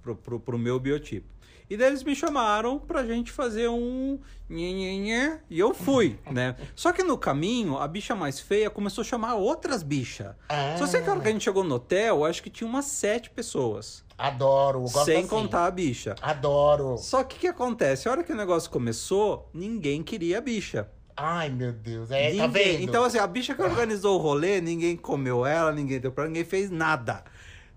pro, 0.01 0.15
pro, 0.15 0.39
pro 0.39 0.57
meu 0.57 0.79
biotipo. 0.79 1.27
E 1.69 1.77
daí 1.77 1.87
eles 1.87 2.03
me 2.03 2.15
chamaram 2.15 2.79
pra 2.79 3.05
gente 3.05 3.31
fazer 3.31 3.69
um 3.69 4.19
e 4.51 5.59
eu 5.59 5.75
fui, 5.75 6.17
né? 6.31 6.55
Só 6.75 6.91
que 6.91 7.03
no 7.03 7.17
caminho, 7.17 7.77
a 7.77 7.87
bicha 7.87 8.15
mais 8.15 8.39
feia 8.39 8.69
começou 8.69 9.03
a 9.03 9.05
chamar 9.05 9.35
outras 9.35 9.83
bichas. 9.83 10.33
Ah. 10.49 10.75
Só 10.77 10.87
sei 10.87 11.01
que 11.03 11.09
a 11.09 11.13
hora 11.13 11.21
que 11.21 11.27
a 11.27 11.31
gente 11.31 11.43
chegou 11.43 11.63
no 11.63 11.75
hotel, 11.75 12.25
acho 12.25 12.41
que 12.41 12.49
tinha 12.49 12.67
umas 12.67 12.85
sete 12.85 13.29
pessoas. 13.29 14.03
Adoro. 14.17 14.81
Gosto 14.81 15.05
sem 15.05 15.19
assim. 15.19 15.27
contar 15.27 15.65
a 15.65 15.71
bicha. 15.71 16.15
Adoro. 16.21 16.97
Só 16.97 17.23
que 17.23 17.37
o 17.37 17.39
que 17.39 17.47
acontece? 17.47 18.09
A 18.09 18.11
hora 18.11 18.23
que 18.23 18.33
o 18.33 18.35
negócio 18.35 18.71
começou, 18.71 19.47
ninguém 19.53 20.01
queria 20.01 20.39
a 20.39 20.41
bicha. 20.41 20.89
Ai, 21.15 21.49
meu 21.49 21.71
Deus. 21.71 22.09
É, 22.09 22.31
ninguém. 22.31 22.39
tá 22.39 22.47
vendo? 22.47 22.81
Então, 22.81 23.03
assim, 23.03 23.17
a 23.17 23.27
bicha 23.27 23.53
que 23.53 23.61
organizou 23.61 24.17
o 24.17 24.21
rolê, 24.21 24.59
ninguém 24.61 24.95
comeu 24.97 25.45
ela, 25.45 25.71
ninguém 25.71 25.99
deu 25.99 26.11
pra 26.11 26.25
ninguém 26.25 26.45
fez 26.45 26.71
nada. 26.71 27.23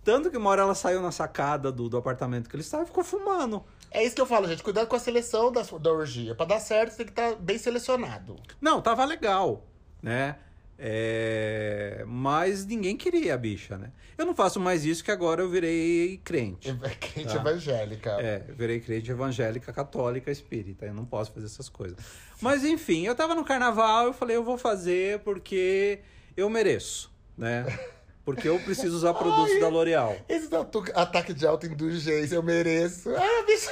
Tanto 0.04 0.30
que 0.30 0.36
uma 0.36 0.50
hora 0.50 0.62
ela 0.62 0.74
saiu 0.74 1.00
na 1.00 1.12
sacada 1.12 1.70
do, 1.70 1.88
do 1.88 1.96
apartamento 1.96 2.48
que 2.50 2.56
eles 2.56 2.66
estavam 2.66 2.84
e 2.84 2.88
ficou 2.88 3.04
fumando. 3.04 3.62
É 3.90 4.02
isso 4.04 4.14
que 4.14 4.20
eu 4.20 4.26
falo, 4.26 4.48
gente. 4.48 4.62
Cuidado 4.62 4.86
com 4.88 4.96
a 4.96 4.98
seleção 4.98 5.52
da, 5.52 5.62
da 5.62 5.92
orgia. 5.92 6.34
Pra 6.34 6.44
dar 6.46 6.58
certo, 6.60 6.90
você 6.90 6.96
tem 6.98 7.06
que 7.06 7.12
estar 7.12 7.36
bem 7.36 7.58
selecionado. 7.58 8.36
Não, 8.60 8.80
tava 8.82 9.04
legal, 9.04 9.64
né? 10.02 10.36
É, 10.84 12.02
Mas 12.08 12.66
ninguém 12.66 12.96
queria 12.96 13.34
a 13.34 13.36
bicha, 13.36 13.78
né? 13.78 13.92
Eu 14.18 14.26
não 14.26 14.34
faço 14.34 14.58
mais 14.58 14.84
isso 14.84 15.04
que 15.04 15.10
agora 15.12 15.40
eu 15.40 15.48
virei 15.48 16.20
crente. 16.24 16.72
Crente 16.98 17.32
Tá. 17.32 17.36
evangélica. 17.40 18.10
É, 18.20 18.38
virei 18.56 18.80
crente 18.80 19.08
evangélica, 19.10 19.72
católica, 19.72 20.30
espírita. 20.30 20.84
Eu 20.86 20.94
não 20.94 21.04
posso 21.04 21.30
fazer 21.32 21.46
essas 21.46 21.68
coisas. 21.68 21.96
Mas 22.40 22.64
enfim, 22.64 23.06
eu 23.06 23.14
tava 23.14 23.34
no 23.34 23.44
carnaval, 23.44 24.06
eu 24.06 24.12
falei, 24.12 24.34
eu 24.36 24.42
vou 24.42 24.58
fazer 24.58 25.20
porque 25.20 26.00
eu 26.36 26.50
mereço, 26.50 27.12
né? 27.38 27.64
Porque 28.24 28.48
eu 28.48 28.58
preciso 28.60 28.96
usar 28.96 29.14
produtos 29.14 29.52
Ai. 29.54 29.60
da 29.60 29.68
L'Oreal. 29.68 30.16
Esse 30.28 30.54
atu- 30.54 30.84
ataque 30.94 31.34
de 31.34 31.44
autoindulgência, 31.46 32.36
eu 32.36 32.42
mereço. 32.42 33.10
Ah, 33.16 33.44
bicho. 33.44 33.68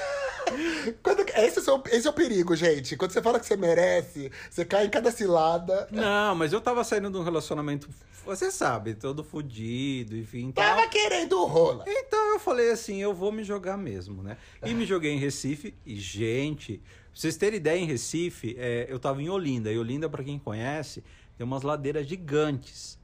Quando- 1.02 1.20
esse, 1.36 1.68
é 1.68 1.72
o, 1.72 1.82
esse 1.92 2.06
é 2.06 2.10
o 2.10 2.12
perigo, 2.12 2.56
gente. 2.56 2.96
Quando 2.96 3.12
você 3.12 3.22
fala 3.22 3.38
que 3.38 3.46
você 3.46 3.56
merece, 3.56 4.30
você 4.50 4.64
cai 4.64 4.86
em 4.86 4.90
cada 4.90 5.10
cilada. 5.12 5.86
Não, 5.92 6.34
mas 6.34 6.52
eu 6.52 6.60
tava 6.60 6.82
saindo 6.82 7.10
de 7.10 7.16
um 7.16 7.22
relacionamento, 7.22 7.88
você 8.26 8.50
sabe, 8.50 8.94
todo 8.94 9.22
fudido, 9.22 10.16
enfim. 10.16 10.50
tal. 10.50 10.64
Tava 10.64 10.88
querendo 10.88 11.44
rola. 11.44 11.84
Então 11.86 12.32
eu 12.34 12.40
falei 12.40 12.70
assim, 12.72 13.00
eu 13.00 13.14
vou 13.14 13.30
me 13.30 13.44
jogar 13.44 13.76
mesmo, 13.76 14.20
né? 14.22 14.36
E 14.64 14.74
me 14.74 14.84
joguei 14.84 15.12
em 15.12 15.18
Recife 15.18 15.74
e, 15.86 15.94
gente, 15.94 16.78
pra 16.78 16.84
vocês 17.14 17.36
terem 17.36 17.58
ideia, 17.58 17.78
em 17.78 17.86
Recife, 17.86 18.56
é, 18.58 18.86
eu 18.88 18.98
tava 18.98 19.22
em 19.22 19.28
Olinda. 19.28 19.70
E 19.70 19.78
Olinda, 19.78 20.08
pra 20.08 20.24
quem 20.24 20.38
conhece, 20.40 21.04
tem 21.38 21.46
umas 21.46 21.62
ladeiras 21.62 22.04
gigantes. 22.06 22.98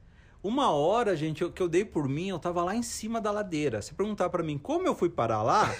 Uma 0.47 0.71
hora, 0.71 1.13
gente, 1.15 1.41
eu- 1.41 1.51
que 1.51 1.61
eu 1.61 1.67
dei 1.67 1.83
por 1.83 2.07
mim, 2.07 2.29
eu 2.29 2.39
tava 2.39 2.63
lá 2.63 2.73
em 2.73 2.81
cima 2.81 3.19
da 3.19 3.31
ladeira. 3.31 3.81
Se 3.81 3.93
perguntar 3.93 4.29
pra 4.29 4.41
mim 4.41 4.57
como 4.57 4.87
eu 4.87 4.95
fui 4.95 5.09
parar 5.09 5.43
lá, 5.43 5.75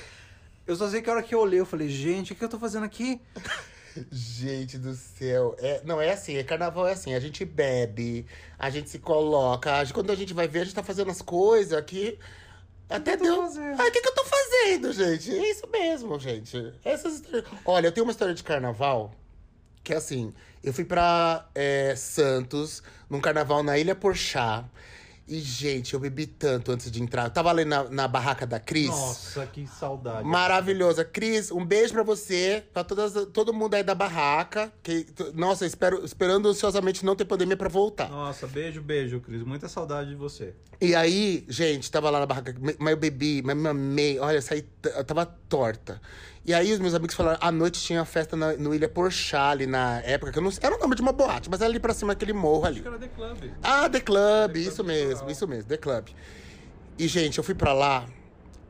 eu 0.67 0.75
só 0.75 0.89
sei 0.89 1.01
que 1.01 1.09
a 1.09 1.13
hora 1.13 1.23
que 1.23 1.33
eu 1.33 1.39
olhei, 1.39 1.59
eu 1.59 1.65
falei, 1.65 1.87
gente, 1.87 2.33
o 2.33 2.35
que 2.35 2.43
eu 2.43 2.49
tô 2.49 2.59
fazendo 2.59 2.83
aqui? 2.83 3.21
Gente 4.11 4.77
do 4.77 4.93
céu. 4.93 5.55
É, 5.57 5.81
não, 5.85 5.99
é 6.01 6.11
assim, 6.11 6.35
é 6.35 6.43
carnaval 6.43 6.87
é 6.87 6.91
assim. 6.93 7.13
A 7.15 7.19
gente 7.19 7.43
bebe, 7.45 8.25
a 8.59 8.69
gente 8.69 8.89
se 8.89 8.99
coloca. 8.99 9.73
a 9.73 9.83
gente- 9.83 9.93
quando 9.93 10.11
a 10.11 10.15
gente 10.15 10.33
vai 10.33 10.47
ver, 10.47 10.59
a 10.59 10.63
gente 10.65 10.75
tá 10.75 10.83
fazendo 10.83 11.09
as 11.09 11.21
coisas 11.21 11.73
aqui. 11.73 12.19
Até 12.89 13.17
que 13.17 13.23
deu. 13.23 13.37
fazendo? 13.41 13.81
Ah, 13.81 13.85
o 13.87 13.91
que, 13.91 14.01
que 14.01 14.07
eu 14.07 14.13
tô 14.15 14.23
fazendo, 14.25 14.93
gente? 14.93 15.31
É 15.31 15.49
isso 15.49 15.67
mesmo, 15.71 16.19
gente. 16.19 16.73
Essas 16.85 17.15
histórias- 17.15 17.45
Olha, 17.65 17.87
eu 17.87 17.91
tenho 17.91 18.05
uma 18.05 18.11
história 18.11 18.33
de 18.33 18.43
carnaval 18.43 19.13
que 19.87 19.93
é 19.93 19.97
assim: 19.97 20.33
eu 20.61 20.73
fui 20.73 20.83
pra 20.83 21.47
é, 21.55 21.95
Santos, 21.95 22.83
num 23.09 23.21
carnaval 23.21 23.63
na 23.63 23.77
Ilha 23.77 23.95
Porchá. 23.95 24.65
E, 25.29 25.39
gente, 25.39 25.93
eu 25.93 25.99
bebi 25.99 26.25
tanto 26.25 26.71
antes 26.71 26.89
de 26.89 27.03
entrar. 27.03 27.25
Eu 27.25 27.29
tava 27.29 27.49
ali 27.49 27.65
na, 27.65 27.83
na 27.89 28.07
barraca 28.07 28.45
da 28.45 28.61
Cris. 28.61 28.87
Nossa, 28.87 29.45
que 29.45 29.67
saudade. 29.67 30.25
Maravilhosa. 30.25 31.03
Cris, 31.03 31.51
um 31.51 31.65
beijo 31.65 31.93
pra 31.93 32.03
você, 32.03 32.63
pra 32.73 32.81
todas, 32.81 33.13
todo 33.33 33.53
mundo 33.53 33.73
aí 33.73 33.83
da 33.83 33.93
barraca. 33.93 34.71
Que, 34.81 35.05
nossa, 35.33 35.65
espero, 35.65 36.03
esperando 36.05 36.47
ansiosamente 36.47 37.05
não 37.05 37.13
ter 37.13 37.25
pandemia 37.25 37.57
pra 37.57 37.67
voltar. 37.67 38.09
Nossa, 38.09 38.47
beijo, 38.47 38.81
beijo, 38.81 39.19
Cris. 39.19 39.43
Muita 39.43 39.67
saudade 39.67 40.11
de 40.11 40.15
você. 40.15 40.53
E 40.79 40.95
aí, 40.95 41.43
gente, 41.49 41.91
tava 41.91 42.09
lá 42.09 42.19
na 42.19 42.25
barraca, 42.25 42.55
mas 42.79 42.91
eu 42.91 42.97
bebi, 42.97 43.41
mas 43.43 43.57
me 43.57 43.67
amei. 43.67 44.19
Olha, 44.19 44.41
saí, 44.41 44.65
eu 44.95 45.03
tava 45.03 45.25
torta. 45.25 45.99
E 46.47 46.53
aí 46.53 46.71
os 46.71 46.79
meus 46.79 46.93
amigos 46.93 47.13
falaram, 47.13 47.37
à 47.41 47.51
noite 47.51 47.79
tinha 47.81 48.03
festa 48.05 48.37
na, 48.37 48.53
no 48.53 48.73
Ilha 48.73 48.87
Porchá, 48.87 49.49
ali 49.49 49.67
na 49.67 49.99
época, 50.01 50.31
que 50.31 50.39
eu 50.39 50.41
não 50.41 50.49
sei, 50.49 50.61
era 50.63 50.75
o 50.75 50.79
nome 50.79 50.95
de 50.95 51.01
uma 51.01 51.11
boate, 51.11 51.49
mas 51.49 51.59
era 51.59 51.69
ali 51.69 51.79
pra 51.79 51.93
cima, 51.93 52.13
aquele 52.13 52.31
morro 52.31 52.65
ali. 52.65 52.79
Acho 52.79 52.83
que 52.83 52.87
era 52.87 52.97
The 52.97 53.07
Club. 53.09 53.51
Ah, 53.61 53.89
The 53.89 53.99
Club, 53.99 54.53
The 54.53 54.59
isso 54.59 54.75
Club 54.75 54.87
mesmo, 54.87 55.09
Litoral. 55.09 55.31
isso 55.31 55.47
mesmo, 55.47 55.63
The 55.65 55.77
Club. 55.77 56.07
E, 56.97 57.07
gente, 57.07 57.37
eu 57.37 57.43
fui 57.43 57.53
pra 57.53 57.73
lá 57.73 58.07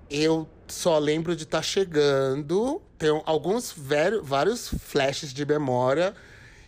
eu 0.09 0.47
só 0.67 0.97
lembro 0.97 1.35
de 1.35 1.43
estar 1.43 1.61
chegando. 1.61 2.81
Tenho 2.97 3.21
alguns 3.25 3.73
vários 4.23 4.69
flashes 4.69 5.33
de 5.33 5.45
memória. 5.45 6.13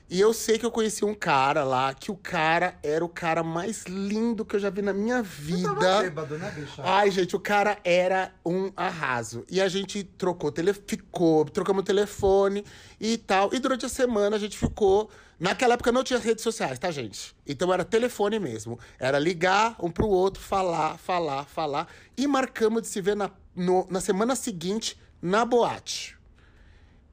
E 0.10 0.20
eu 0.20 0.34
sei 0.34 0.58
que 0.58 0.66
eu 0.66 0.72
conheci 0.72 1.06
um 1.06 1.14
cara 1.14 1.64
lá, 1.64 1.94
que 1.94 2.10
o 2.10 2.16
cara 2.16 2.80
era 2.82 3.06
o 3.06 3.10
cara 3.10 3.44
mais 3.44 3.84
lindo 3.86 4.44
que 4.44 4.56
eu 4.56 4.60
já 4.60 4.70
vi 4.72 4.82
na 4.82 4.92
minha 4.92 5.22
vida. 5.22 5.76
Tava 5.76 6.02
bêbado, 6.02 6.38
né, 6.38 6.50
bicha? 6.50 6.82
Ai, 6.84 7.12
gente, 7.12 7.36
o 7.36 7.40
cara 7.40 7.78
era 7.84 8.34
um 8.44 8.72
arraso. 8.76 9.46
E 9.50 9.62
a 9.62 9.68
gente 9.68 10.04
trocou, 10.04 10.52
tele... 10.52 10.74
ficou, 10.74 11.46
trocamos 11.46 11.84
telefone 11.84 12.66
e 13.00 13.18
tal. 13.20 13.54
E 13.54 13.60
durante 13.60 13.86
a 13.86 13.90
semana 13.90 14.36
a 14.36 14.40
gente 14.40 14.58
ficou. 14.58 15.10
Naquela 15.40 15.76
época 15.76 15.92
não 15.92 16.04
tinha 16.04 16.20
redes 16.20 16.44
sociais, 16.44 16.78
tá, 16.80 16.92
gente? 16.92 17.34
Então 17.48 17.72
era 17.72 17.86
telefone 17.86 18.40
mesmo. 18.40 18.78
Era 19.00 19.18
ligar 19.20 19.76
um 19.80 19.90
pro 19.92 20.08
outro, 20.08 20.42
falar, 20.42 20.98
falar, 20.98 21.46
falar. 21.46 21.88
E 22.18 22.28
marcamos 22.28 22.82
de 22.82 22.88
se 22.90 23.00
ver 23.00 23.16
na, 23.16 23.30
no- 23.56 23.88
na 23.90 24.02
semana 24.02 24.36
seguinte 24.36 25.00
na 25.22 25.46
boate. 25.46 26.18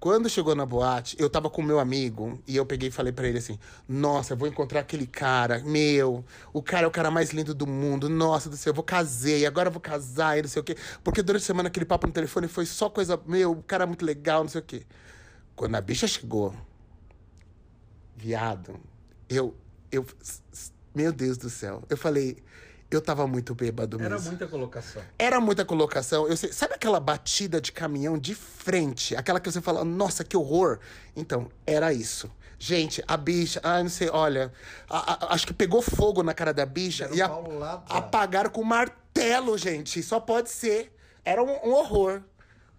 Quando 0.06 0.30
chegou 0.30 0.54
na 0.54 0.64
boate, 0.64 1.16
eu 1.18 1.28
tava 1.28 1.50
com 1.50 1.60
meu 1.60 1.80
amigo 1.80 2.40
e 2.46 2.54
eu 2.54 2.64
peguei 2.64 2.90
e 2.90 2.92
falei 2.92 3.12
pra 3.12 3.26
ele 3.26 3.38
assim: 3.38 3.58
Nossa, 3.88 4.34
eu 4.34 4.36
vou 4.36 4.46
encontrar 4.46 4.78
aquele 4.78 5.04
cara, 5.04 5.58
meu, 5.64 6.24
o 6.52 6.62
cara 6.62 6.84
é 6.84 6.86
o 6.86 6.92
cara 6.92 7.10
mais 7.10 7.30
lindo 7.30 7.52
do 7.52 7.66
mundo, 7.66 8.08
nossa 8.08 8.48
do 8.48 8.56
céu, 8.56 8.70
eu 8.70 8.74
vou 8.76 8.84
casei, 8.84 9.44
agora 9.44 9.66
eu 9.66 9.72
vou 9.72 9.80
casar 9.80 10.38
e 10.38 10.42
não 10.42 10.48
sei 10.48 10.60
o 10.62 10.64
quê. 10.64 10.76
Porque 11.02 11.22
durante 11.24 11.42
a 11.42 11.46
semana 11.46 11.66
aquele 11.66 11.84
papo 11.84 12.06
no 12.06 12.12
telefone 12.12 12.46
foi 12.46 12.66
só 12.66 12.88
coisa, 12.88 13.20
meu, 13.26 13.50
o 13.50 13.62
cara 13.64 13.82
é 13.82 13.86
muito 13.88 14.04
legal, 14.04 14.44
não 14.44 14.48
sei 14.48 14.60
o 14.60 14.64
quê. 14.64 14.86
Quando 15.56 15.74
a 15.74 15.80
bicha 15.80 16.06
chegou, 16.06 16.54
viado, 18.14 18.78
eu, 19.28 19.56
eu, 19.90 20.06
meu 20.94 21.12
Deus 21.12 21.36
do 21.36 21.50
céu, 21.50 21.82
eu 21.90 21.96
falei, 21.96 22.36
eu 22.90 23.00
tava 23.00 23.26
muito 23.26 23.54
bêbado 23.54 23.98
mesmo. 23.98 24.14
Era 24.14 24.22
muita 24.22 24.46
colocação. 24.46 25.02
Era 25.18 25.40
muita 25.40 25.64
colocação. 25.64 26.26
Eu 26.28 26.36
sei, 26.36 26.52
sabe 26.52 26.74
aquela 26.74 27.00
batida 27.00 27.60
de 27.60 27.72
caminhão 27.72 28.16
de 28.18 28.34
frente? 28.34 29.14
Aquela 29.16 29.40
que 29.40 29.50
você 29.50 29.60
fala, 29.60 29.84
nossa, 29.84 30.22
que 30.24 30.36
horror. 30.36 30.78
Então, 31.14 31.50
era 31.66 31.92
isso. 31.92 32.30
Gente, 32.58 33.04
a 33.06 33.16
bicha, 33.18 33.60
ah, 33.62 33.82
não 33.82 33.90
sei, 33.90 34.08
olha, 34.08 34.50
a- 34.88 35.26
a- 35.26 35.34
acho 35.34 35.46
que 35.46 35.52
pegou 35.52 35.82
fogo 35.82 36.22
na 36.22 36.32
cara 36.32 36.54
da 36.54 36.64
bicha 36.64 37.08
e 37.12 37.20
a- 37.20 37.26
apagaram 37.98 38.48
com 38.50 38.62
martelo, 38.64 39.58
gente. 39.58 40.02
Só 40.02 40.18
pode 40.20 40.48
ser. 40.50 40.90
Era 41.24 41.42
um, 41.42 41.50
um 41.68 41.72
horror. 41.74 42.22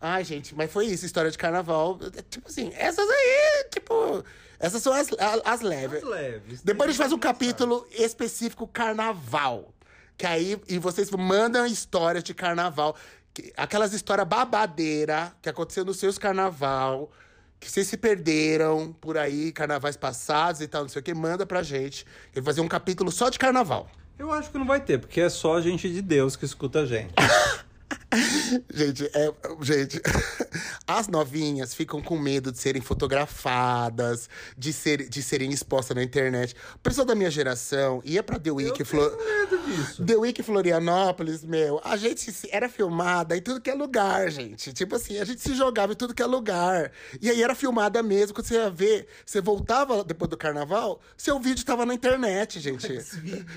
Ai, 0.01 0.23
gente, 0.23 0.55
mas 0.55 0.71
foi 0.71 0.85
isso, 0.87 1.05
história 1.05 1.29
de 1.29 1.37
carnaval. 1.37 1.99
Tipo 2.29 2.47
assim, 2.47 2.71
essas 2.75 3.07
aí, 3.09 3.65
tipo, 3.71 4.23
essas 4.59 4.81
são 4.81 4.93
as, 4.93 5.09
a- 5.13 5.41
as 5.53 5.61
leves. 5.61 6.01
As 6.03 6.09
leves. 6.09 6.61
Depois 6.63 6.87
a 6.89 6.91
gente 6.91 6.97
faz 6.99 7.11
um 7.11 7.19
capítulo 7.19 7.85
específico 7.91 8.65
carnaval. 8.67 9.73
Que 10.17 10.25
aí, 10.25 10.59
e 10.67 10.77
vocês 10.79 11.09
mandam 11.11 11.65
histórias 11.65 12.23
de 12.23 12.33
carnaval. 12.33 12.95
que- 13.33 13.53
aquelas 13.55 13.93
histórias 13.93 14.27
babadeira 14.27 15.31
que 15.43 15.47
aconteceu 15.49 15.85
nos 15.85 15.97
seus 15.99 16.17
carnaval. 16.17 17.11
Que 17.59 17.69
vocês 17.69 17.85
se 17.87 17.95
perderam 17.95 18.91
por 18.99 19.15
aí, 19.17 19.51
carnavais 19.51 19.95
passados 19.95 20.59
e 20.61 20.67
tal, 20.67 20.81
não 20.83 20.89
sei 20.89 21.01
o 21.01 21.03
que, 21.03 21.13
manda 21.13 21.45
pra 21.45 21.61
gente. 21.61 22.03
Eu 22.35 22.41
vou 22.41 22.51
fazer 22.51 22.61
um 22.61 22.67
capítulo 22.67 23.11
só 23.11 23.29
de 23.29 23.37
carnaval. 23.37 23.87
Eu 24.17 24.31
acho 24.31 24.49
que 24.51 24.57
não 24.57 24.65
vai 24.65 24.79
ter, 24.81 24.99
porque 24.99 25.21
é 25.21 25.29
só 25.29 25.61
gente 25.61 25.87
de 25.91 26.01
Deus 26.01 26.35
que 26.35 26.45
escuta 26.45 26.79
a 26.79 26.85
gente. 26.87 27.13
Gente, 28.73 29.05
é, 29.13 29.33
gente, 29.61 30.01
as 30.87 31.07
novinhas 31.09 31.73
ficam 31.73 32.01
com 32.01 32.17
medo 32.17 32.51
de 32.51 32.57
serem 32.57 32.81
fotografadas, 32.81 34.29
de, 34.57 34.71
ser, 34.71 35.09
de 35.09 35.21
serem 35.21 35.51
expostas 35.51 35.95
na 35.95 36.03
internet. 36.03 36.55
O 36.75 36.79
pessoal 36.79 37.05
da 37.05 37.13
minha 37.15 37.29
geração 37.29 38.01
ia 38.05 38.23
pra 38.23 38.39
The 38.39 38.51
Week, 38.51 38.83
Flo- 38.85 39.11
medo 39.17 39.57
disso. 39.65 40.05
The 40.05 40.15
Week 40.15 40.41
Florianópolis, 40.41 41.43
meu, 41.43 41.81
a 41.83 41.97
gente 41.97 42.31
era 42.49 42.69
filmada 42.69 43.35
em 43.35 43.41
tudo 43.41 43.59
que 43.59 43.69
é 43.69 43.73
lugar, 43.73 44.29
gente. 44.31 44.71
Tipo 44.71 44.95
assim, 44.95 45.17
a 45.19 45.25
gente 45.25 45.41
se 45.41 45.53
jogava 45.53 45.93
em 45.93 45.95
tudo 45.95 46.13
que 46.13 46.21
é 46.21 46.25
lugar. 46.25 46.91
E 47.21 47.29
aí 47.29 47.43
era 47.43 47.55
filmada 47.55 48.01
mesmo. 48.01 48.33
Quando 48.33 48.47
você 48.47 48.55
ia 48.55 48.69
ver, 48.69 49.07
você 49.25 49.41
voltava 49.41 50.03
depois 50.03 50.29
do 50.29 50.37
carnaval, 50.37 51.01
seu 51.17 51.39
vídeo 51.39 51.65
tava 51.65 51.85
na 51.85 51.93
internet, 51.93 52.59
gente. 52.59 52.87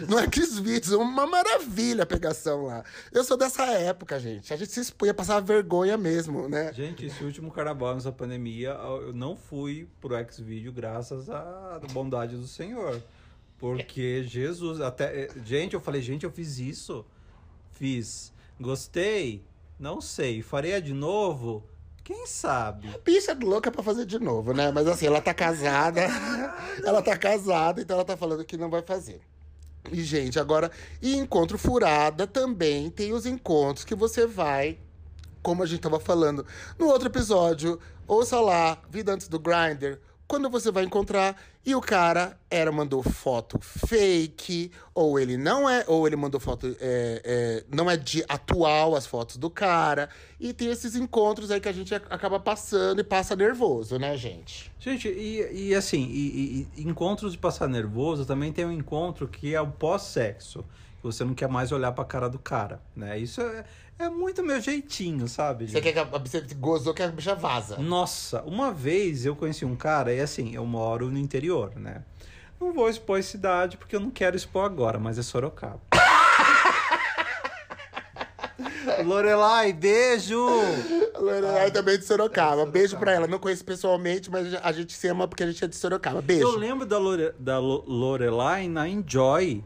No 0.09 0.17
Xvideos, 0.35 0.91
uma 0.93 1.27
maravilha 1.27 2.03
a 2.03 2.07
pegação 2.07 2.65
lá. 2.67 2.83
Eu 3.13 3.23
sou 3.23 3.37
dessa 3.37 3.65
época, 3.67 4.19
gente. 4.19 4.40
A 4.49 4.57
gente 4.57 4.73
se 4.73 4.81
expunha, 4.81 5.13
passava 5.13 5.41
vergonha 5.41 5.97
mesmo, 5.97 6.49
né? 6.49 6.73
Gente, 6.73 7.07
esse 7.07 7.23
último 7.25 7.51
carnaval 7.51 7.95
nessa 7.95 8.13
pandemia, 8.13 8.71
eu 8.71 9.13
não 9.13 9.37
fui 9.37 9.89
pro 10.01 10.15
X-Video 10.15 10.73
graças 10.73 11.29
à 11.29 11.81
bondade 11.93 12.37
do 12.37 12.47
Senhor. 12.47 13.03
Porque 13.59 14.23
Jesus, 14.23 14.81
até. 14.81 15.29
Gente, 15.45 15.75
eu 15.75 15.81
falei, 15.81 16.01
gente, 16.01 16.25
eu 16.25 16.31
fiz 16.31 16.59
isso. 16.59 17.05
Fiz. 17.73 18.33
Gostei? 18.59 19.45
Não 19.79 20.01
sei. 20.01 20.41
Faria 20.43 20.81
de 20.81 20.95
novo? 20.95 21.63
Quem 22.03 22.27
sabe? 22.27 22.89
Bicha 23.05 23.37
louca 23.41 23.71
pra 23.71 23.83
fazer 23.83 24.07
de 24.07 24.19
novo, 24.19 24.53
né? 24.55 24.73
Mas 24.73 24.89
assim, 24.89 25.07
ela 25.07 25.21
tá 25.21 25.35
casada. 25.35 26.01
ela 26.85 27.03
tá 27.03 27.17
casada, 27.17 27.83
então 27.83 27.95
ela 27.95 28.05
tá 28.05 28.17
falando 28.17 28.45
que 28.45 28.57
não 28.57 28.71
vai 28.71 28.83
fazer. 28.83 29.21
E, 29.91 30.03
gente, 30.03 30.39
agora, 30.39 30.71
e 31.01 31.17
encontro 31.17 31.57
furada 31.57 32.27
também 32.27 32.91
tem 32.91 33.13
os 33.13 33.27
encontros 33.27 33.85
que 33.85 33.95
você 33.95 34.27
vai, 34.27 34.79
como 35.43 35.63
a 35.63 35.67
gente 35.67 35.81
tava 35.81 35.99
falando 35.99 36.45
no 36.79 36.87
outro 36.87 37.09
episódio, 37.09 37.79
ouça 38.07 38.41
lá, 38.41 38.79
Vida 38.91 39.13
Antes 39.13 39.29
do 39.29 39.39
Grinder, 39.39 39.99
quando 40.31 40.49
você 40.49 40.71
vai 40.71 40.85
encontrar 40.85 41.35
e 41.67 41.75
o 41.75 41.81
cara 41.81 42.39
era 42.49 42.71
mandou 42.71 43.03
foto 43.03 43.59
fake, 43.61 44.71
ou 44.95 45.19
ele 45.19 45.37
não 45.37 45.69
é, 45.69 45.85
ou 45.89 46.07
ele 46.07 46.15
mandou 46.15 46.39
foto 46.39 46.69
é, 46.81 47.21
é, 47.25 47.65
não 47.75 47.91
é 47.91 47.97
de 47.97 48.25
atual 48.29 48.95
as 48.95 49.07
fotos 49.07 49.37
do 49.37 49.51
cara. 49.51 50.09
E 50.39 50.53
tem 50.53 50.69
esses 50.71 50.95
encontros 50.95 51.51
aí 51.51 51.61
que 51.61 51.69
a 51.69 51.73
gente 51.73 51.93
ac- 51.93 52.07
acaba 52.09 52.39
passando 52.39 53.01
e 53.01 53.05
passa 53.05 53.35
nervoso, 53.35 53.99
né, 53.99 54.17
gente? 54.17 54.71
Gente, 54.79 55.09
e, 55.09 55.67
e 55.71 55.75
assim, 55.75 56.07
e, 56.09 56.69
e- 56.77 56.83
encontros 56.89 57.33
de 57.33 57.39
passar 57.39 57.67
nervoso 57.69 58.25
também 58.25 58.53
tem 58.53 58.65
um 58.65 58.73
encontro 58.73 59.27
que 59.27 59.53
é 59.53 59.61
o 59.61 59.67
pós-sexo. 59.67 60.65
que 60.65 60.90
Você 61.03 61.25
não 61.25 61.33
quer 61.35 61.49
mais 61.49 61.73
olhar 61.73 61.93
pra 61.93 62.05
cara 62.05 62.29
do 62.29 62.39
cara, 62.39 62.81
né? 62.95 63.19
Isso 63.19 63.41
é, 63.41 63.65
é 63.99 64.09
muito 64.11 64.43
meu 64.43 64.61
jeitinho, 64.61 65.27
sabe? 65.29 65.67
Você 65.69 65.81
quer 65.81 65.93
que 65.93 65.99
a, 65.99 66.05
você 66.05 66.41
gozou 66.59 66.93
que 66.93 67.03
a 67.03 67.09
bicha 67.09 67.35
vaza. 67.35 67.79
Nossa, 67.79 68.43
uma 68.43 68.71
vez 68.73 69.25
eu 69.25 69.35
conheci 69.35 69.65
um 69.65 69.75
cara, 69.77 70.13
e 70.13 70.21
assim, 70.21 70.55
eu 70.55 70.65
moro 70.67 71.11
no 71.11 71.19
interior, 71.19 71.73
né? 71.77 72.03
Não 72.61 72.73
vou 72.75 72.91
expor 72.91 73.19
a 73.19 73.23
cidade 73.23 73.79
porque 73.79 73.97
eu 73.97 74.01
não 74.01 74.11
quero 74.11 74.37
expor 74.37 74.65
agora, 74.67 74.99
mas 74.99 75.19
é 75.19 75.23
Sorocaba. 75.23 75.81
Lorelai, 79.05 79.73
beijo! 79.73 80.39
Lorelai 81.19 81.71
também 81.71 81.95
é 81.95 81.99
de 81.99 82.05
Sorocaba. 82.05 82.67
Beijo 82.67 82.99
pra 82.99 83.13
ela. 83.13 83.27
Não 83.27 83.39
conheço 83.39 83.65
pessoalmente, 83.65 84.31
mas 84.31 84.53
a 84.55 84.73
gente 84.73 84.93
se 84.93 85.09
ama 85.09 85.27
porque 85.27 85.43
a 85.43 85.47
gente 85.47 85.65
é 85.65 85.69
de 85.69 85.77
Sorocaba. 85.77 86.21
Beijo. 86.21 86.43
Eu 86.43 86.57
lembro 86.57 86.85
da, 86.87 86.99
Lore, 86.99 87.33
da 87.39 87.59
Lo- 87.59 87.85
Lorelai 87.87 88.69
na 88.69 88.89
Enjoy. 88.89 89.65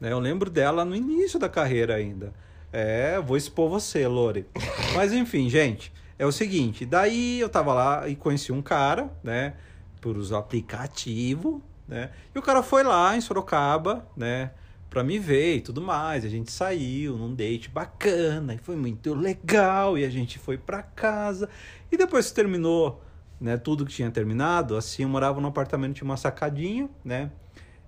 Né? 0.00 0.10
Eu 0.10 0.18
lembro 0.18 0.50
dela 0.50 0.84
no 0.84 0.96
início 0.96 1.38
da 1.38 1.48
carreira 1.48 1.94
ainda. 1.94 2.32
É, 2.72 3.20
vou 3.20 3.36
expor 3.36 3.68
você, 3.68 4.06
Lore. 4.06 4.46
Mas 4.94 5.12
enfim, 5.12 5.48
gente, 5.48 5.92
é 6.18 6.24
o 6.24 6.32
seguinte. 6.32 6.86
Daí 6.86 7.40
eu 7.40 7.48
tava 7.48 7.74
lá 7.74 8.08
e 8.08 8.16
conheci 8.16 8.52
um 8.52 8.62
cara, 8.62 9.10
né? 9.22 9.54
Por 10.00 10.16
usar 10.16 10.38
aplicativo, 10.38 11.62
né? 11.86 12.10
E 12.34 12.38
o 12.38 12.42
cara 12.42 12.62
foi 12.62 12.82
lá 12.82 13.16
em 13.16 13.20
Sorocaba, 13.20 14.06
né? 14.16 14.52
Pra 14.88 15.04
me 15.04 15.18
ver 15.18 15.56
e 15.56 15.60
tudo 15.60 15.80
mais. 15.80 16.24
A 16.24 16.28
gente 16.28 16.50
saiu 16.50 17.16
num 17.16 17.34
date 17.34 17.68
bacana 17.68 18.54
e 18.54 18.58
foi 18.58 18.76
muito 18.76 19.14
legal. 19.14 19.98
E 19.98 20.04
a 20.04 20.10
gente 20.10 20.38
foi 20.38 20.56
pra 20.56 20.82
casa. 20.82 21.48
E 21.90 21.96
depois 21.96 22.28
que 22.28 22.34
terminou 22.34 23.02
né, 23.40 23.56
tudo 23.56 23.86
que 23.86 23.92
tinha 23.92 24.10
terminado, 24.10 24.76
assim, 24.76 25.02
eu 25.02 25.08
morava 25.08 25.40
num 25.40 25.48
apartamento, 25.48 25.94
tinha 25.94 26.04
uma 26.04 26.16
sacadinha, 26.16 26.88
né? 27.04 27.30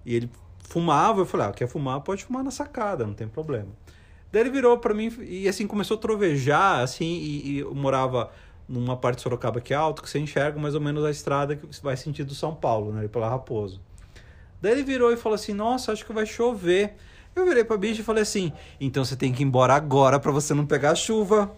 E 0.05 0.15
ele 0.15 0.31
fumava, 0.63 1.21
eu 1.21 1.27
falei, 1.27 1.47
ah, 1.49 1.53
quer 1.53 1.69
fumar, 1.69 2.01
pode 2.01 2.25
fumar 2.25 2.43
na 2.43 2.51
sacada, 2.51 3.07
não 3.07 3.15
tem 3.15 3.29
problema. 3.29 3.69
Daí 4.31 4.43
ele 4.43 4.51
virou 4.51 4.79
pra 4.79 4.95
mim 4.95 5.13
e 5.21 5.49
assim 5.49 5.67
começou 5.67 5.97
a 5.97 6.01
trovejar, 6.01 6.81
assim, 6.81 7.05
e, 7.05 7.51
e 7.51 7.59
eu 7.59 7.75
morava 7.75 8.31
numa 8.69 8.97
parte 8.97 9.17
de 9.17 9.23
Sorocaba 9.23 9.61
que 9.61 9.75
é 9.75 9.77
alto, 9.77 10.03
que 10.03 10.09
você 10.09 10.19
enxerga 10.19 10.59
mais 10.59 10.75
ou 10.75 10.81
menos 10.81 11.05
a 11.05 11.11
estrada 11.11 11.55
que 11.57 11.67
vai 11.83 11.97
sentido 11.97 12.35
São 12.35 12.55
Paulo, 12.55 12.93
né, 12.93 13.07
pela 13.09 13.29
Raposo. 13.29 13.81
Daí 14.63 14.73
ele 14.73 14.85
virou 14.85 15.13
e 15.13 15.17
falou 15.17 15.35
assim: 15.35 15.53
Nossa, 15.53 15.93
acho 15.93 16.07
que 16.07 16.13
vai 16.13 16.25
chover. 16.25 16.95
Eu 17.35 17.45
virei 17.45 17.65
pra 17.65 17.77
bicha 17.77 18.01
e 18.01 18.05
falei 18.05 18.23
assim: 18.23 18.53
Então 18.81 19.05
você 19.05 19.17
tem 19.17 19.33
que 19.33 19.43
ir 19.43 19.47
embora 19.47 19.75
agora 19.75 20.21
pra 20.21 20.31
você 20.31 20.55
não 20.55 20.65
pegar 20.65 20.95
chuva. 20.95 21.53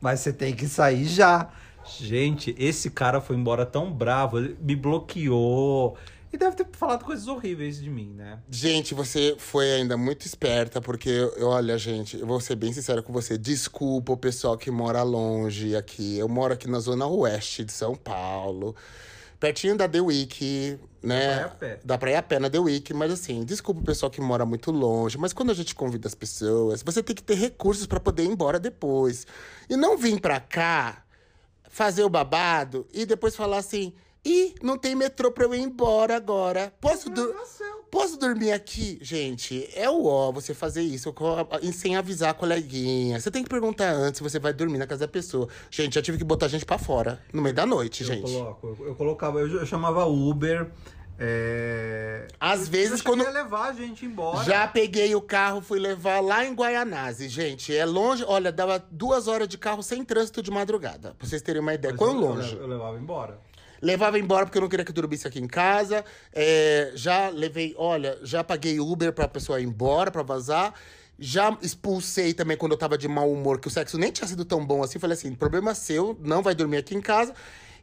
Mas 0.00 0.20
você 0.20 0.32
tem 0.32 0.54
que 0.54 0.68
sair 0.68 1.04
já. 1.04 1.50
Gente, 1.98 2.54
esse 2.56 2.90
cara 2.90 3.20
foi 3.20 3.34
embora 3.34 3.66
tão 3.66 3.92
bravo, 3.92 4.38
ele 4.38 4.56
me 4.60 4.76
bloqueou. 4.76 5.96
E 6.32 6.38
deve 6.38 6.56
ter 6.56 6.66
falado 6.72 7.04
coisas 7.04 7.28
horríveis 7.28 7.78
de 7.78 7.90
mim, 7.90 8.14
né? 8.14 8.38
Gente, 8.48 8.94
você 8.94 9.34
foi 9.38 9.70
ainda 9.72 9.98
muito 9.98 10.26
esperta, 10.26 10.80
porque, 10.80 11.30
olha, 11.40 11.76
gente, 11.76 12.18
eu 12.18 12.26
vou 12.26 12.40
ser 12.40 12.56
bem 12.56 12.72
sincero 12.72 13.02
com 13.02 13.12
você. 13.12 13.36
Desculpa 13.36 14.12
o 14.12 14.16
pessoal 14.16 14.56
que 14.56 14.70
mora 14.70 15.02
longe 15.02 15.76
aqui. 15.76 16.16
Eu 16.16 16.28
moro 16.28 16.54
aqui 16.54 16.68
na 16.68 16.80
zona 16.80 17.06
oeste 17.06 17.64
de 17.64 17.72
São 17.72 17.94
Paulo. 17.94 18.74
pertinho 19.38 19.76
da 19.76 19.86
The 19.86 20.00
Week, 20.00 20.78
né? 21.02 21.50
Dá 21.84 21.98
pra 21.98 22.10
ir 22.10 22.14
a 22.14 22.22
pé. 22.22 22.38
Na 22.38 22.48
The 22.48 22.60
Week, 22.60 22.94
mas 22.94 23.12
assim, 23.12 23.44
desculpa 23.44 23.80
o 23.80 23.84
pessoal 23.84 24.08
que 24.08 24.20
mora 24.20 24.46
muito 24.46 24.70
longe, 24.70 25.18
mas 25.18 25.34
quando 25.34 25.50
a 25.50 25.54
gente 25.54 25.74
convida 25.74 26.08
as 26.08 26.14
pessoas, 26.14 26.82
você 26.82 27.02
tem 27.02 27.14
que 27.14 27.22
ter 27.22 27.34
recursos 27.34 27.86
pra 27.86 28.00
poder 28.00 28.24
ir 28.24 28.28
embora 28.28 28.58
depois. 28.58 29.26
E 29.68 29.76
não 29.76 29.98
vir 29.98 30.18
pra 30.18 30.40
cá 30.40 31.04
fazer 31.68 32.04
o 32.04 32.08
babado 32.08 32.86
e 32.92 33.04
depois 33.04 33.36
falar 33.36 33.58
assim: 33.58 33.92
ih, 34.24 34.54
não 34.62 34.76
tem 34.78 34.94
metrô 34.94 35.30
pra 35.32 35.44
eu 35.44 35.54
ir 35.54 35.60
embora 35.60 36.16
agora. 36.16 36.72
Posso, 36.80 37.10
dur- 37.10 37.34
Posso 37.90 38.16
dormir 38.18 38.52
aqui? 38.52 38.98
Gente, 39.02 39.68
é 39.74 39.90
o 39.90 40.06
ó 40.06 40.32
você 40.32 40.54
fazer 40.54 40.80
isso 40.80 41.12
com 41.12 41.26
a- 41.26 41.46
e 41.60 41.72
sem 41.74 41.94
avisar 41.94 42.30
a 42.30 42.34
coleguinha. 42.34 43.20
Você 43.20 43.30
tem 43.30 43.42
que 43.44 43.50
perguntar 43.50 43.90
antes 43.92 44.16
se 44.18 44.22
você 44.22 44.38
vai 44.38 44.52
dormir 44.54 44.78
na 44.78 44.86
casa 44.86 45.00
da 45.00 45.08
pessoa. 45.08 45.46
Gente, 45.70 45.94
já 45.96 46.00
tive 46.02 46.16
que 46.16 46.24
botar 46.24 46.48
gente 46.48 46.64
pra 46.64 46.78
fora 46.78 47.20
no 47.34 47.42
meio 47.42 47.54
da 47.54 47.66
noite, 47.66 48.02
Eu 48.02 48.06
gente. 48.08 48.22
coloco, 48.32 48.66
eu, 48.80 48.86
eu 48.88 48.94
colocava, 48.94 49.40
eu, 49.40 49.48
eu 49.60 49.66
chamava 49.66 50.06
Uber. 50.06 50.70
É... 51.18 52.26
Às 52.40 52.66
vezes, 52.66 52.98
eu 53.00 53.04
quando. 53.04 53.24
cheguei 53.24 53.38
a 53.40 53.42
levar 53.44 53.68
a 53.68 53.72
gente 53.72 54.04
embora. 54.04 54.42
Já 54.44 54.66
peguei 54.66 55.14
o 55.14 55.20
carro, 55.20 55.60
fui 55.60 55.78
levar 55.78 56.20
lá 56.20 56.44
em 56.44 56.54
Guaianazes, 56.54 57.30
gente. 57.30 57.76
É 57.76 57.84
longe, 57.84 58.24
olha, 58.26 58.50
dava 58.50 58.82
duas 58.90 59.28
horas 59.28 59.46
de 59.46 59.56
carro 59.58 59.82
sem 59.82 60.04
trânsito 60.04 60.42
de 60.42 60.50
madrugada. 60.50 61.14
Pra 61.18 61.28
vocês 61.28 61.40
terem 61.42 61.60
uma 61.60 61.74
ideia. 61.74 61.92
Mas 61.92 61.98
Quão 61.98 62.14
eu- 62.14 62.20
longe? 62.20 62.56
Eu, 62.56 62.66
levava 62.66 62.98
embora. 62.98 63.38
Levava 63.82 64.16
embora 64.18 64.46
porque 64.46 64.56
eu 64.56 64.62
não 64.62 64.68
queria 64.68 64.84
que 64.84 64.92
dormisse 64.92 65.26
aqui 65.26 65.40
em 65.40 65.46
casa. 65.48 66.04
É, 66.32 66.92
já 66.94 67.28
levei, 67.28 67.74
olha, 67.76 68.16
já 68.22 68.44
paguei 68.44 68.78
Uber 68.78 69.12
pra 69.12 69.26
pessoa 69.26 69.60
ir 69.60 69.64
embora, 69.64 70.08
pra 70.10 70.22
vazar. 70.22 70.72
Já 71.18 71.56
expulsei 71.60 72.32
também 72.32 72.56
quando 72.56 72.72
eu 72.72 72.78
tava 72.78 72.96
de 72.96 73.06
mau 73.08 73.30
humor, 73.30 73.58
que 73.60 73.68
o 73.68 73.70
sexo 73.70 73.98
nem 73.98 74.10
tinha 74.12 74.26
sido 74.26 74.44
tão 74.44 74.64
bom 74.64 74.82
assim. 74.82 74.98
Falei 74.98 75.14
assim: 75.16 75.34
problema 75.34 75.74
seu, 75.74 76.16
não 76.20 76.42
vai 76.42 76.54
dormir 76.54 76.76
aqui 76.78 76.94
em 76.94 77.00
casa. 77.00 77.34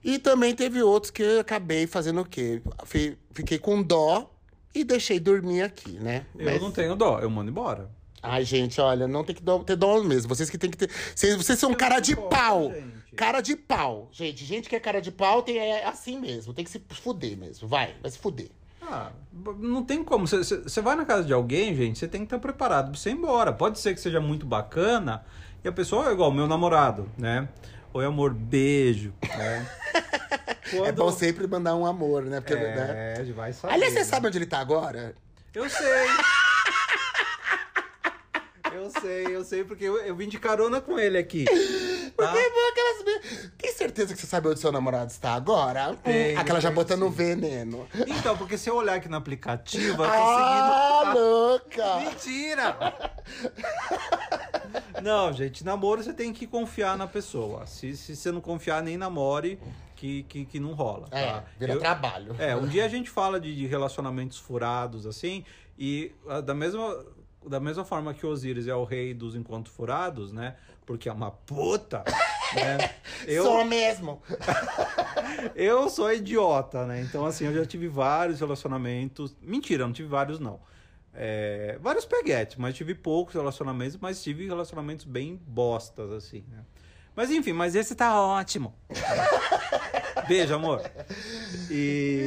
E 0.04 0.18
também 0.18 0.56
teve 0.56 0.82
outros 0.82 1.12
que 1.12 1.22
eu 1.22 1.42
acabei 1.42 1.86
fazendo 1.86 2.22
o 2.22 2.26
quê? 2.26 2.62
Fi- 2.86 3.18
Fiquei 3.34 3.60
com 3.60 3.84
dó 3.84 4.32
e 4.74 4.86
deixei 4.86 5.20
dormir 5.20 5.62
aqui, 5.64 5.92
né? 6.00 6.26
Eu 6.38 6.46
Mas- 6.46 6.62
não 6.62 6.72
tenho 6.72 6.96
dó, 6.96 7.20
eu 7.20 7.30
mando 7.30 7.52
embora. 7.52 7.90
Ai, 8.22 8.44
gente, 8.44 8.80
olha, 8.82 9.08
não 9.08 9.24
tem 9.24 9.36
que 9.36 9.42
ter 9.66 9.76
dó 9.76 10.04
mesmo. 10.04 10.28
Vocês 10.30 10.50
que 10.50 10.58
tem 10.58 10.70
que 10.70 10.78
ter. 10.78 10.90
Vocês, 11.16 11.36
vocês 11.36 11.58
são 11.58 11.74
cara 11.74 12.00
de 12.00 12.16
pau. 12.16 12.74
Cara 13.16 13.42
de 13.42 13.56
pau. 13.56 14.10
Gente, 14.12 14.46
gente 14.46 14.70
que 14.70 14.76
é 14.76 14.80
cara 14.80 15.02
de 15.02 15.12
pau 15.12 15.42
tem, 15.42 15.58
é 15.58 15.86
assim 15.86 16.20
mesmo. 16.20 16.54
Tem 16.54 16.66
que 16.66 16.72
se 16.72 16.82
fuder 16.90 17.38
mesmo. 17.38 17.68
Vai, 17.68 17.96
vai 18.02 18.12
se 18.12 18.18
fuder. 18.18 18.50
Ah, 18.82 19.12
não 19.60 19.84
tem 19.84 20.04
como. 20.04 20.28
Você 20.28 20.82
vai 20.82 20.96
na 20.96 21.06
casa 21.06 21.24
de 21.24 21.34
alguém, 21.34 21.76
gente, 21.76 22.00
você 22.00 22.08
tem 22.08 22.22
que 22.22 22.26
estar 22.26 22.40
preparado 22.40 22.92
pra 22.92 23.00
você 23.00 23.10
ir 23.10 23.14
embora. 23.14 23.54
Pode 23.54 23.80
ser 23.80 23.94
que 23.94 24.02
seja 24.02 24.20
muito 24.20 24.46
bacana 24.46 25.24
e 25.64 25.68
a 25.68 25.72
pessoa 25.72 26.10
é 26.10 26.14
igual 26.14 26.32
meu 26.32 26.48
namorado, 26.48 27.10
né? 27.18 27.48
Oi, 27.94 28.06
amor, 28.06 28.34
beijo, 28.34 29.14
né? 29.22 29.70
É 30.86 30.92
bom 30.92 31.12
sempre 31.12 31.48
mandar 31.48 31.76
um 31.76 31.84
amor, 31.84 32.26
né? 32.26 32.40
Porque, 32.40 32.54
né? 32.54 33.16
É, 33.18 33.24
vai 33.34 33.52
saber. 33.52 33.74
Aliás, 33.74 33.92
você 33.92 34.00
né? 34.00 34.06
sabe 34.06 34.28
onde 34.28 34.38
ele 34.38 34.46
tá 34.46 34.60
agora? 34.60 35.16
Eu 35.52 35.68
sei. 35.68 36.08
Eu 38.80 38.90
sei, 39.02 39.36
eu 39.36 39.44
sei, 39.44 39.64
porque 39.64 39.84
eu, 39.86 39.98
eu 40.00 40.16
vim 40.16 40.28
de 40.28 40.40
carona 40.40 40.80
com 40.82 40.98
ele 41.00 41.18
aqui. 41.18 41.46
Tá? 42.20 42.28
Porque 42.28 42.50
pô, 42.50 42.60
aquelas. 42.72 43.52
Tem 43.58 43.72
certeza 43.72 44.14
que 44.14 44.20
você 44.20 44.28
sabe 44.28 44.50
onde 44.50 44.60
seu 44.60 44.74
namorado 44.74 45.10
está 45.10 45.36
agora? 45.36 45.92
Hum, 45.92 45.96
Tenho, 46.04 46.38
aquela 46.38 46.60
já 46.60 46.70
botando 46.70 47.04
sim. 47.06 47.12
veneno. 47.12 47.88
Então, 48.08 48.36
porque 48.36 48.58
se 48.58 48.70
eu 48.70 48.76
olhar 48.76 48.96
aqui 48.96 49.08
no 49.08 49.16
aplicativo, 49.16 50.04
eu 50.04 50.10
tô 50.10 50.14
Ah, 50.14 51.02
seguindo. 51.06 51.18
louca! 51.18 51.96
Mentira! 52.02 53.12
Não, 55.02 55.32
gente, 55.32 55.64
namoro 55.64 56.04
você 56.04 56.12
tem 56.14 56.34
que 56.34 56.46
confiar 56.46 56.98
na 56.98 57.08
pessoa. 57.08 57.66
Se, 57.66 57.96
se 57.96 58.16
você 58.18 58.32
não 58.34 58.42
confiar, 58.42 58.84
nem 58.84 58.98
namore, 58.98 59.58
que, 59.96 60.24
que, 60.24 60.46
que 60.46 60.60
não 60.60 60.74
rola. 60.74 61.08
É, 61.12 61.26
tá? 61.26 61.44
vira 61.58 61.74
Eu- 61.74 61.80
trabalho. 61.80 62.36
É, 62.38 62.56
um 62.56 62.68
dia 62.68 62.84
a 62.86 62.90
gente 62.90 63.10
fala 63.10 63.40
de, 63.40 63.56
de 63.56 63.66
relacionamentos 63.66 64.38
furados, 64.38 65.06
assim, 65.06 65.46
e 65.78 66.12
ah, 66.28 66.42
da 66.42 66.54
mesma, 66.54 66.98
da 67.46 67.60
mesma 67.60 67.86
forma 67.86 68.14
que 68.14 68.26
o 68.26 68.30
Osiris 68.30 68.68
é 68.68 68.76
o 68.76 68.84
rei 68.84 69.14
dos 69.14 69.36
encontros 69.36 69.76
furados, 69.76 70.32
né? 70.32 70.56
Porque 70.86 71.08
é 71.08 71.12
uma 71.14 71.32
puta, 71.32 72.04
né? 72.54 72.96
Eu, 73.28 73.44
Sou 73.44 73.66
mesmo. 73.66 74.22
eu 75.54 75.90
sou 75.90 76.12
idiota, 76.12 76.86
né? 76.86 77.02
Então, 77.02 77.26
assim, 77.26 77.46
eu 77.46 77.54
já 77.54 77.66
tive 77.66 77.88
vários 77.90 78.40
relacionamentos. 78.40 79.36
Mentira, 79.42 79.86
não 79.86 79.92
tive 79.92 80.08
vários, 80.08 80.40
não. 80.40 80.60
É, 81.14 81.78
vários 81.82 82.06
peguetes, 82.06 82.56
mas 82.56 82.76
tive 82.76 82.96
poucos 82.96 83.34
relacionamentos, 83.36 83.98
mas 83.98 84.24
tive 84.24 84.48
relacionamentos 84.48 85.04
bem 85.04 85.40
bostas, 85.46 86.12
assim, 86.12 86.46
né? 86.50 86.64
Mas 87.16 87.30
enfim, 87.32 87.52
mas 87.52 87.76
esse 87.76 87.96
tá 87.96 88.18
ótimo. 88.22 88.74
Beijo, 90.28 90.54
amor. 90.54 90.82
E. 91.70 92.19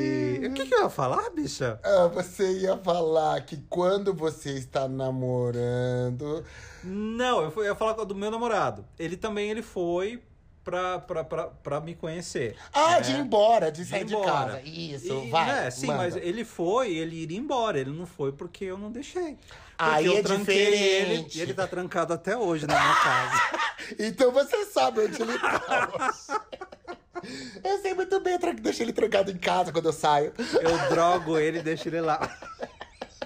O 0.53 0.55
que, 0.55 0.67
que 0.67 0.75
eu 0.75 0.83
ia 0.83 0.91
falar, 0.91 1.31
bicha? 1.31 1.81
Ah, 1.83 2.07
você 2.09 2.59
ia 2.61 2.77
falar 2.77 3.41
que 3.43 3.57
quando 3.69 4.12
você 4.15 4.51
está 4.53 4.87
namorando. 4.88 6.45
Não, 6.85 7.43
eu, 7.43 7.51
fui- 7.51 7.65
eu 7.65 7.71
ia 7.71 7.75
falar 7.75 7.93
do 8.05 8.15
meu 8.15 8.31
namorado. 8.31 8.85
Ele 8.99 9.17
também 9.17 9.51
ele 9.51 9.62
foi 9.62 10.23
pra, 10.65 10.99
pra, 11.01 11.25
pra, 11.25 11.47
pra 11.49 11.81
me 11.81 11.95
conhecer. 11.95 12.57
Ah, 12.73 12.93
né? 12.93 13.01
de 13.01 13.12
ir 13.12 13.19
embora, 13.19 13.71
de 13.73 13.83
De 13.85 13.88
sair 13.91 14.03
ir 14.03 14.05
de 14.05 14.15
embora. 14.15 14.53
casa. 14.55 14.61
Isso, 14.62 15.12
E, 15.12 15.31
vai. 15.31 15.47
né, 15.47 15.71
sim, 15.71 15.87
manda. 15.87 15.99
mas 15.99 16.17
ele 16.17 16.45
foi, 16.45 16.93
ele 16.95 17.17
iria 17.17 17.38
embora. 17.38 17.79
Ele 17.79 17.91
não 17.91 18.07
foi 18.07 18.31
porque 18.33 18.65
eu 18.67 18.79
não 18.79 18.91
deixei. 18.91 19.37
Porque 19.77 19.95
Aí 19.97 20.07
eu 20.07 20.19
é 20.19 20.23
tranquei 20.23 20.57
ele 20.57 20.77
diferente. 21.17 21.38
e 21.38 21.41
ele 21.43 21.55
tá 21.55 21.67
trancado 21.67 22.12
até 22.12 22.37
hoje 22.37 22.67
na 22.67 22.75
minha 22.81 22.95
casa. 22.97 23.43
Então 23.99 24.31
você 24.31 24.65
sabe 24.67 25.01
onde 25.01 25.21
ele 25.21 25.37
tá. 25.38 26.15
eu 27.63 27.79
sei 27.81 27.95
muito 27.95 28.21
bem, 28.21 28.35
eu 28.41 28.55
deixo 28.55 28.83
ele 28.83 28.93
trancado 28.93 29.31
em 29.31 29.39
casa 29.39 29.73
quando 29.73 29.87
eu 29.87 29.93
saio. 29.93 30.33
Eu 30.39 30.91
drogo 30.91 31.39
ele 31.39 31.59
e 31.59 31.63
deixo 31.63 31.89
ele 31.89 32.01
lá. 32.01 32.21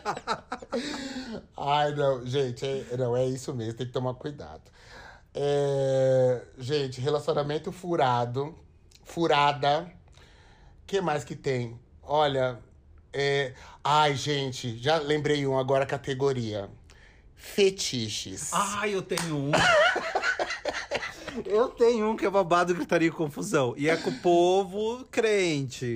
Ai, 1.56 1.94
não, 1.94 2.24
gente, 2.24 2.64
é, 2.64 2.96
não, 2.96 3.16
é 3.16 3.26
isso 3.26 3.52
mesmo, 3.54 3.74
tem 3.74 3.86
que 3.86 3.92
tomar 3.92 4.14
cuidado. 4.14 4.62
É, 5.34 6.42
gente, 6.58 7.00
relacionamento 7.00 7.72
furado, 7.72 8.54
furada. 9.04 9.90
que 10.86 11.00
mais 11.00 11.24
que 11.24 11.34
tem? 11.34 11.78
Olha, 12.02 12.58
é, 13.12 13.54
ai, 13.82 14.14
gente, 14.14 14.78
já 14.78 14.98
lembrei 14.98 15.46
um 15.46 15.58
agora, 15.58 15.84
categoria. 15.84 16.70
Fetiches. 17.34 18.52
Ai, 18.52 18.94
eu 18.94 19.02
tenho 19.02 19.36
um. 19.36 19.50
Eu 21.44 21.68
tenho 21.68 22.10
um 22.10 22.16
que 22.16 22.24
é 22.24 22.30
babado, 22.30 22.74
gritaria 22.74 23.08
e 23.08 23.10
confusão. 23.10 23.74
E 23.76 23.88
é 23.88 23.96
com 23.96 24.10
o 24.10 24.18
povo 24.20 25.04
crente. 25.10 25.94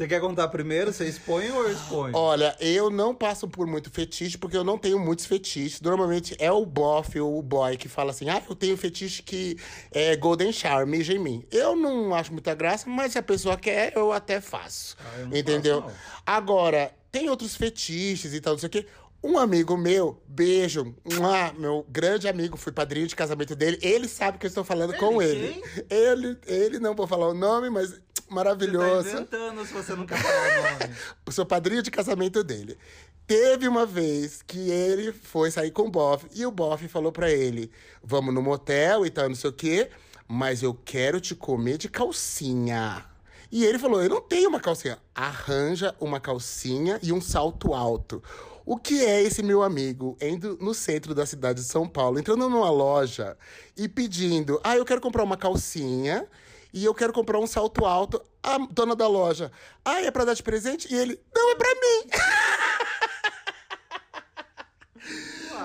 Você 0.00 0.08
quer 0.08 0.18
contar 0.18 0.48
primeiro? 0.48 0.92
Você 0.94 1.06
expõe 1.06 1.50
ou 1.50 1.64
eu 1.64 1.72
exponho? 1.72 2.16
Olha, 2.16 2.56
eu 2.58 2.88
não 2.88 3.14
passo 3.14 3.46
por 3.46 3.66
muito 3.66 3.90
fetiche, 3.90 4.38
porque 4.38 4.56
eu 4.56 4.64
não 4.64 4.78
tenho 4.78 4.98
muitos 4.98 5.26
fetiches. 5.26 5.78
Normalmente 5.82 6.34
é 6.38 6.50
o 6.50 6.64
bofe 6.64 7.20
ou 7.20 7.38
o 7.38 7.42
boy 7.42 7.76
que 7.76 7.86
fala 7.86 8.10
assim: 8.10 8.30
ah, 8.30 8.42
eu 8.48 8.56
tenho 8.56 8.78
fetiche 8.78 9.22
que 9.22 9.58
é 9.92 10.16
Golden 10.16 10.52
Shower, 10.52 10.86
mija 10.86 11.12
em 11.12 11.18
mim. 11.18 11.44
Eu 11.50 11.76
não 11.76 12.14
acho 12.14 12.32
muita 12.32 12.54
graça, 12.54 12.88
mas 12.88 13.12
se 13.12 13.18
a 13.18 13.22
pessoa 13.22 13.58
quer, 13.58 13.92
eu 13.94 14.10
até 14.10 14.40
faço. 14.40 14.96
Ah, 15.00 15.20
eu 15.20 15.36
entendeu? 15.36 15.82
faço. 15.82 15.94
Agora, 16.24 16.94
tem 17.12 17.28
outros 17.28 17.54
fetiches 17.54 18.32
e 18.32 18.40
tal, 18.40 18.54
não 18.54 18.58
sei 18.58 18.68
o 18.68 18.70
quê. 18.70 18.86
Um 19.22 19.38
amigo 19.38 19.76
meu, 19.76 20.22
beijo, 20.26 20.94
mua, 21.04 21.52
meu 21.52 21.84
grande 21.88 22.26
amigo, 22.26 22.56
fui 22.56 22.72
padrinho 22.72 23.06
de 23.06 23.14
casamento 23.14 23.54
dele. 23.54 23.78
Ele 23.82 24.08
sabe 24.08 24.38
que 24.38 24.46
eu 24.46 24.48
estou 24.48 24.64
falando 24.64 24.96
com 24.96 25.20
Ele, 25.20 25.62
ele. 25.90 25.90
Ele, 25.90 26.38
ele, 26.46 26.78
não 26.78 26.94
vou 26.94 27.06
falar 27.06 27.28
o 27.28 27.34
nome, 27.34 27.68
mas 27.68 27.90
Você 27.90 28.00
tá 28.00 28.34
maravilhoso. 28.34 29.08
inventando 29.10 29.66
se 29.66 29.72
você 29.74 29.94
quer 30.06 30.16
falar 30.16 30.48
o 30.48 30.80
nome. 30.80 30.96
sou 31.30 31.44
padrinho 31.44 31.82
de 31.82 31.90
casamento 31.90 32.42
dele. 32.42 32.78
Teve 33.26 33.68
uma 33.68 33.84
vez 33.84 34.40
que 34.42 34.70
ele 34.70 35.12
foi 35.12 35.50
sair 35.50 35.70
com 35.70 35.82
o 35.82 35.90
Boff 35.90 36.26
e 36.34 36.46
o 36.46 36.50
Boff 36.50 36.88
falou 36.88 37.12
pra 37.12 37.30
ele: 37.30 37.70
Vamos 38.02 38.32
no 38.32 38.40
motel 38.40 39.04
e 39.04 39.10
tal, 39.10 39.28
não 39.28 39.36
sei 39.36 39.50
o 39.50 39.52
quê, 39.52 39.90
mas 40.26 40.62
eu 40.62 40.72
quero 40.72 41.20
te 41.20 41.34
comer 41.34 41.76
de 41.76 41.90
calcinha. 41.90 43.04
E 43.52 43.64
ele 43.64 43.78
falou: 43.78 44.02
Eu 44.02 44.08
não 44.08 44.20
tenho 44.20 44.48
uma 44.48 44.60
calcinha. 44.60 44.98
Arranja 45.14 45.94
uma 46.00 46.18
calcinha 46.18 46.98
e 47.02 47.12
um 47.12 47.20
salto 47.20 47.74
alto. 47.74 48.22
O 48.70 48.76
que 48.76 49.04
é 49.04 49.20
esse 49.20 49.42
meu 49.42 49.64
amigo 49.64 50.16
indo 50.22 50.56
no 50.60 50.72
centro 50.72 51.12
da 51.12 51.26
cidade 51.26 51.60
de 51.60 51.66
São 51.66 51.88
Paulo, 51.88 52.20
entrando 52.20 52.48
numa 52.48 52.70
loja 52.70 53.36
e 53.76 53.88
pedindo: 53.88 54.60
Ah, 54.62 54.76
eu 54.76 54.84
quero 54.84 55.00
comprar 55.00 55.24
uma 55.24 55.36
calcinha 55.36 56.24
e 56.72 56.84
eu 56.84 56.94
quero 56.94 57.12
comprar 57.12 57.40
um 57.40 57.48
salto 57.48 57.84
alto. 57.84 58.22
A 58.40 58.58
dona 58.70 58.94
da 58.94 59.08
loja, 59.08 59.50
ah, 59.84 60.00
é 60.02 60.10
pra 60.12 60.24
dar 60.24 60.34
de 60.34 60.42
presente? 60.44 60.86
E 60.88 60.96
ele, 60.96 61.20
não, 61.34 61.50
é 61.50 61.56
pra 61.56 61.68
mim. 61.68 62.10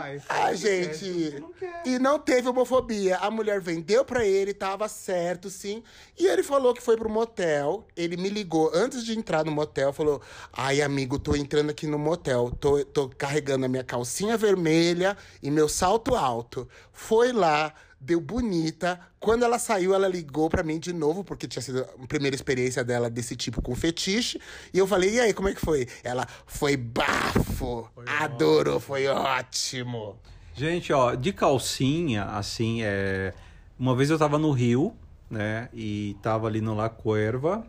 Ai, 0.06 0.22
Ai, 0.30 0.58
faz 0.58 0.60
o 0.60 0.64
que 0.64 0.70
quer, 0.70 0.94
gente. 0.94 1.32
você 1.32 1.40
não 1.40 1.54
quer. 1.54 1.82
E 1.86 2.00
não 2.00 2.20
teve 2.20 2.48
homofobia. 2.50 3.18
A 3.18 3.30
mulher 3.32 3.60
vendeu 3.60 4.04
pra 4.06 4.26
ele, 4.26 4.54
tava 4.54 4.88
certo, 4.88 5.50
sim. 5.50 5.84
E 6.18 6.28
ele 6.28 6.44
falou 6.44 6.74
que 6.74 6.82
foi 6.82 6.96
pro 6.98 7.10
motel. 7.10 7.86
Ele 7.96 8.18
me 8.18 8.30
ligou 8.30 8.72
antes 8.74 9.04
de 9.04 9.18
entrar 9.18 9.44
no 9.46 9.52
motel, 9.52 9.92
falou: 9.94 10.22
Ai, 10.54 10.82
amigo, 10.82 11.18
tô 11.20 11.36
entrando 11.36 11.70
aqui 11.70 11.88
no 11.88 11.98
motel. 12.00 12.52
Tô, 12.60 12.84
tô 12.86 13.10
carregando 13.10 13.66
a 13.66 13.70
minha 13.70 13.84
calcinha 13.84 14.38
vermelha 14.38 15.18
e 15.42 15.50
meu 15.50 15.68
salto 15.68 16.16
alto. 16.16 16.68
Foi 16.92 17.32
lá. 17.32 17.74
Deu 18.06 18.22
bonita. 18.22 19.00
Quando 19.20 19.44
ela 19.44 19.58
saiu, 19.58 19.94
ela 19.94 20.08
ligou 20.08 20.50
pra 20.50 20.62
mim 20.62 20.80
de 20.80 20.94
novo, 20.94 21.24
porque 21.24 21.48
tinha 21.48 21.62
sido 21.62 21.82
a 21.82 22.08
primeira 22.08 22.36
experiência 22.36 22.84
dela 22.84 23.10
desse 23.10 23.36
tipo 23.36 23.62
com 23.62 23.76
fetiche. 23.76 24.40
E 24.74 24.78
eu 24.78 24.86
falei, 24.86 25.16
e 25.16 25.20
aí, 25.20 25.34
como 25.34 25.50
é 25.50 25.54
que 25.54 25.60
foi? 25.60 25.88
Ela, 26.04 26.28
foi 26.46 26.78
bafo, 26.78 27.90
adorou, 28.06 28.80
foi 28.80 29.08
ótimo. 29.08 30.18
Gente, 30.54 30.94
ó, 30.94 31.16
de 31.16 31.34
calcinha, 31.34 32.26
assim, 32.26 32.82
é... 32.84 33.34
uma 33.78 33.96
vez 33.96 34.10
eu 34.10 34.18
tava 34.18 34.38
no 34.38 34.52
Rio, 34.52 34.96
né, 35.30 35.68
e 35.74 36.16
tava 36.22 36.48
ali 36.48 36.62
no 36.62 36.76
La 36.76 36.88
Cuerva, 36.88 37.66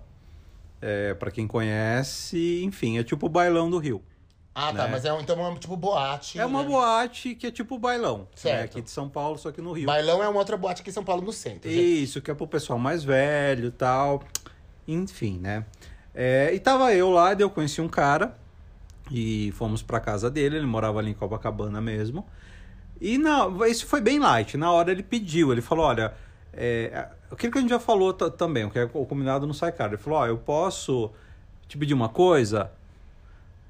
é, 0.80 1.14
para 1.14 1.30
quem 1.30 1.46
conhece, 1.46 2.62
enfim, 2.62 2.98
é 2.98 3.02
tipo 3.02 3.26
o 3.26 3.28
bailão 3.28 3.68
do 3.68 3.78
Rio. 3.78 4.02
Ah, 4.58 4.72
tá, 4.72 4.84
Né? 4.84 4.88
mas 4.92 5.04
é 5.04 5.12
um, 5.12 5.20
então 5.20 5.38
é 5.44 5.48
um 5.50 5.54
tipo 5.56 5.76
boate. 5.76 6.38
É 6.40 6.46
uma 6.46 6.62
né? 6.62 6.68
boate 6.70 7.34
que 7.34 7.46
é 7.46 7.50
tipo 7.50 7.78
bailão, 7.78 8.20
né, 8.20 8.24
Certo. 8.34 8.64
aqui 8.64 8.80
de 8.80 8.90
São 8.90 9.06
Paulo, 9.06 9.36
só 9.36 9.52
que 9.52 9.60
no 9.60 9.72
Rio. 9.72 9.84
Bailão 9.84 10.22
é 10.22 10.28
uma 10.28 10.38
outra 10.38 10.56
boate 10.56 10.80
aqui 10.80 10.88
em 10.88 10.92
São 10.94 11.04
Paulo, 11.04 11.20
no 11.20 11.30
centro. 11.32 11.68
gente. 11.70 12.02
Isso, 12.02 12.22
que 12.22 12.30
é 12.30 12.34
pro 12.34 12.46
pessoal 12.46 12.78
mais 12.78 13.04
velho 13.04 13.68
e 13.68 13.70
tal. 13.70 14.22
Enfim, 14.88 15.38
né? 15.38 15.66
É, 16.14 16.50
e 16.54 16.58
tava 16.58 16.94
eu 16.94 17.10
lá, 17.10 17.34
daí 17.34 17.42
eu 17.42 17.50
conheci 17.50 17.82
um 17.82 17.88
cara 17.88 18.34
e 19.10 19.52
fomos 19.56 19.82
pra 19.82 20.00
casa 20.00 20.30
dele, 20.30 20.56
ele 20.56 20.66
morava 20.66 20.98
ali 21.00 21.10
em 21.10 21.14
Copacabana 21.14 21.80
mesmo. 21.82 22.26
E 22.98 23.18
na, 23.18 23.46
isso 23.68 23.84
foi 23.86 24.00
bem 24.00 24.18
light. 24.18 24.56
Na 24.56 24.72
hora 24.72 24.90
ele 24.90 25.02
pediu, 25.02 25.52
ele 25.52 25.60
falou: 25.60 25.84
olha, 25.84 26.14
é, 26.54 27.08
aquilo 27.30 27.52
que 27.52 27.58
a 27.58 27.60
gente 27.60 27.68
já 27.70 27.78
falou 27.78 28.14
ta- 28.14 28.30
também, 28.30 28.64
o 28.64 28.70
que 28.70 28.78
é 28.78 28.84
o 28.94 29.04
combinado 29.04 29.46
não 29.46 29.52
sai 29.52 29.70
caro. 29.70 29.92
Ele 29.94 30.02
falou: 30.02 30.20
ó, 30.20 30.26
eu 30.26 30.38
posso 30.38 31.10
te 31.68 31.76
pedir 31.76 31.92
uma 31.92 32.08
coisa? 32.08 32.70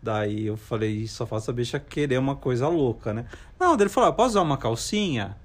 Daí 0.03 0.47
eu 0.47 0.57
falei, 0.57 1.07
só 1.09 1.27
faço 1.27 1.51
a 1.51 1.55
bicha 1.55 1.81
querer 1.81 2.19
uma 2.19 2.37
coisa 2.37 2.69
louca, 2.69 3.13
né? 3.13 3.27
Não, 3.59 3.75
ele 3.75 3.89
falou, 3.89 4.11
ah, 4.11 4.13
posso 4.13 4.31
usar 4.31 4.43
uma 4.43 4.57
calcinha? 4.57 5.37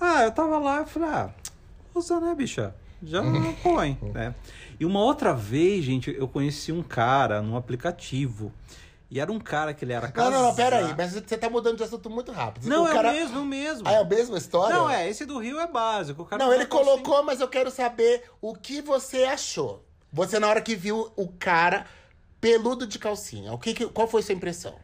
Ah, 0.00 0.22
eu 0.24 0.32
tava 0.32 0.58
lá, 0.58 0.78
eu 0.78 0.86
falei, 0.86 1.08
ah, 1.08 1.30
usa, 1.94 2.18
né, 2.20 2.34
bicha? 2.34 2.74
Já 3.02 3.20
põe, 3.62 3.98
né? 4.14 4.34
E 4.80 4.84
uma 4.84 5.00
outra 5.00 5.32
vez, 5.32 5.84
gente, 5.84 6.14
eu 6.16 6.26
conheci 6.26 6.72
um 6.72 6.82
cara 6.82 7.40
num 7.42 7.56
aplicativo. 7.56 8.52
E 9.10 9.20
era 9.20 9.30
um 9.30 9.38
cara 9.38 9.74
que 9.74 9.84
ele 9.84 9.92
era 9.92 10.06
Não, 10.06 10.12
casado. 10.12 10.32
não, 10.32 10.42
não, 10.44 10.54
pera 10.54 10.78
aí. 10.78 10.94
Mas 10.96 11.12
você 11.12 11.36
tá 11.36 11.50
mudando 11.50 11.76
de 11.76 11.82
assunto 11.84 12.08
muito 12.08 12.32
rápido. 12.32 12.66
Não, 12.66 12.84
o 12.84 12.88
é 12.88 12.92
cara... 12.92 13.10
o 13.10 13.12
mesmo, 13.12 13.36
é 13.38 13.40
o 13.42 13.44
mesmo. 13.44 13.88
Ah, 13.88 13.92
é 13.92 13.96
a 13.98 14.04
mesma 14.04 14.38
história? 14.38 14.74
Não, 14.74 14.88
é, 14.88 15.06
esse 15.08 15.26
do 15.26 15.38
Rio 15.38 15.60
é 15.60 15.66
básico. 15.66 16.26
Não, 16.38 16.50
ele 16.50 16.62
assim- 16.62 16.70
colocou, 16.70 17.22
mas 17.22 17.38
eu 17.38 17.46
quero 17.46 17.70
saber 17.70 18.24
o 18.40 18.54
que 18.54 18.80
você 18.80 19.24
achou. 19.24 19.84
Você, 20.10 20.38
na 20.38 20.48
hora 20.48 20.62
que 20.62 20.74
viu 20.74 21.12
o 21.14 21.28
cara 21.28 21.84
peludo 22.42 22.86
de 22.88 22.98
calcinha, 22.98 23.52
o 23.52 23.58
que, 23.58 23.72
que- 23.72 23.86
qual 23.86 24.08
foi 24.08 24.20
a 24.20 24.24
sua 24.24 24.34
impressão? 24.34 24.74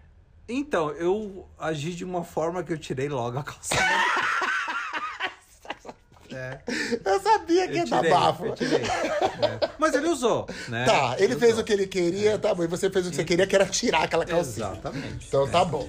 Então, 0.48 0.90
eu 0.92 1.46
agi 1.58 1.92
de 1.92 2.04
uma 2.04 2.22
forma 2.24 2.62
que 2.62 2.72
eu 2.72 2.78
tirei 2.78 3.08
logo 3.08 3.36
a 3.36 3.42
calcinha. 3.42 3.82
é, 6.32 6.60
Eu 7.04 7.20
sabia 7.20 7.66
que 7.68 7.74
ia 7.74 7.84
dar 7.84 8.08
bafo. 8.08 8.46
eu 8.46 8.54
tirei. 8.54 8.78
É. 8.80 9.70
Mas 9.78 9.92
ele 9.94 10.08
usou, 10.08 10.48
né? 10.68 10.86
Tá, 10.86 11.16
ele 11.18 11.36
fez 11.36 11.52
usou. 11.52 11.62
o 11.62 11.66
que 11.66 11.72
ele 11.72 11.86
queria, 11.86 12.38
tá 12.38 12.54
bom. 12.54 12.62
E 12.62 12.66
você 12.68 12.88
fez 12.88 13.06
o 13.06 13.10
que 13.10 13.16
você 13.16 13.24
queria, 13.24 13.46
que 13.46 13.54
era 13.56 13.66
tirar 13.66 14.04
aquela 14.04 14.24
calcinha. 14.24 14.66
Exatamente. 14.68 15.26
Então 15.26 15.46
tá 15.50 15.64
bom. 15.64 15.86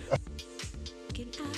Get 1.15 1.37
low. 1.39 1.49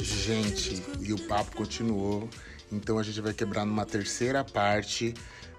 Gente, 0.00 0.82
e 1.00 1.12
o 1.12 1.18
papo 1.28 1.56
continuou. 1.56 2.28
Então 2.70 2.98
a 2.98 3.02
gente 3.02 3.20
vai 3.20 3.32
quebrar 3.32 3.64
numa 3.64 3.86
terceira 3.86 4.44
parte. 4.44 5.14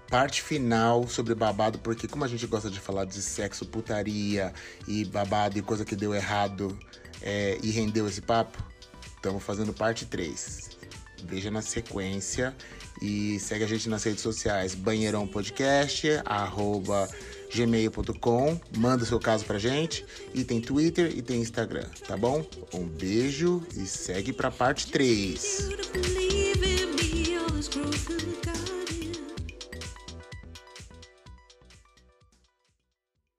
Parte 0.08 0.42
final 0.42 1.06
sobre 1.06 1.34
babado, 1.34 1.78
porque 1.78 2.08
como 2.08 2.24
a 2.24 2.28
gente 2.28 2.46
gosta 2.46 2.70
de 2.70 2.80
falar 2.80 3.04
de 3.04 3.20
sexo, 3.20 3.66
putaria 3.66 4.54
e 4.86 5.04
babado 5.04 5.58
e 5.58 5.62
coisa 5.62 5.84
que 5.84 5.94
deu 5.94 6.14
errado 6.14 6.78
é, 7.20 7.58
e 7.62 7.70
rendeu 7.70 8.08
esse 8.08 8.22
papo, 8.22 8.62
estamos 9.16 9.42
fazendo 9.42 9.72
parte 9.74 10.06
3. 10.06 10.70
Veja 11.24 11.50
na 11.50 11.60
sequência 11.60 12.56
e 13.02 13.38
segue 13.38 13.64
a 13.64 13.66
gente 13.66 13.88
nas 13.88 14.02
redes 14.02 14.22
sociais, 14.22 14.74
Banheirão 14.74 15.26
Podcast, 15.26 16.06
arroba 16.24 17.08
gmail.com, 17.54 18.60
manda 18.76 19.04
seu 19.04 19.18
caso 19.18 19.44
pra 19.44 19.58
gente 19.58 20.04
e 20.34 20.44
tem 20.44 20.60
Twitter 20.60 21.12
e 21.16 21.22
tem 21.22 21.40
Instagram, 21.40 21.86
tá 22.06 22.16
bom? 22.16 22.44
Um 22.72 22.84
beijo 22.86 23.62
e 23.74 23.86
segue 23.86 24.32
pra 24.32 24.50
parte 24.50 24.90
3. 24.90 25.68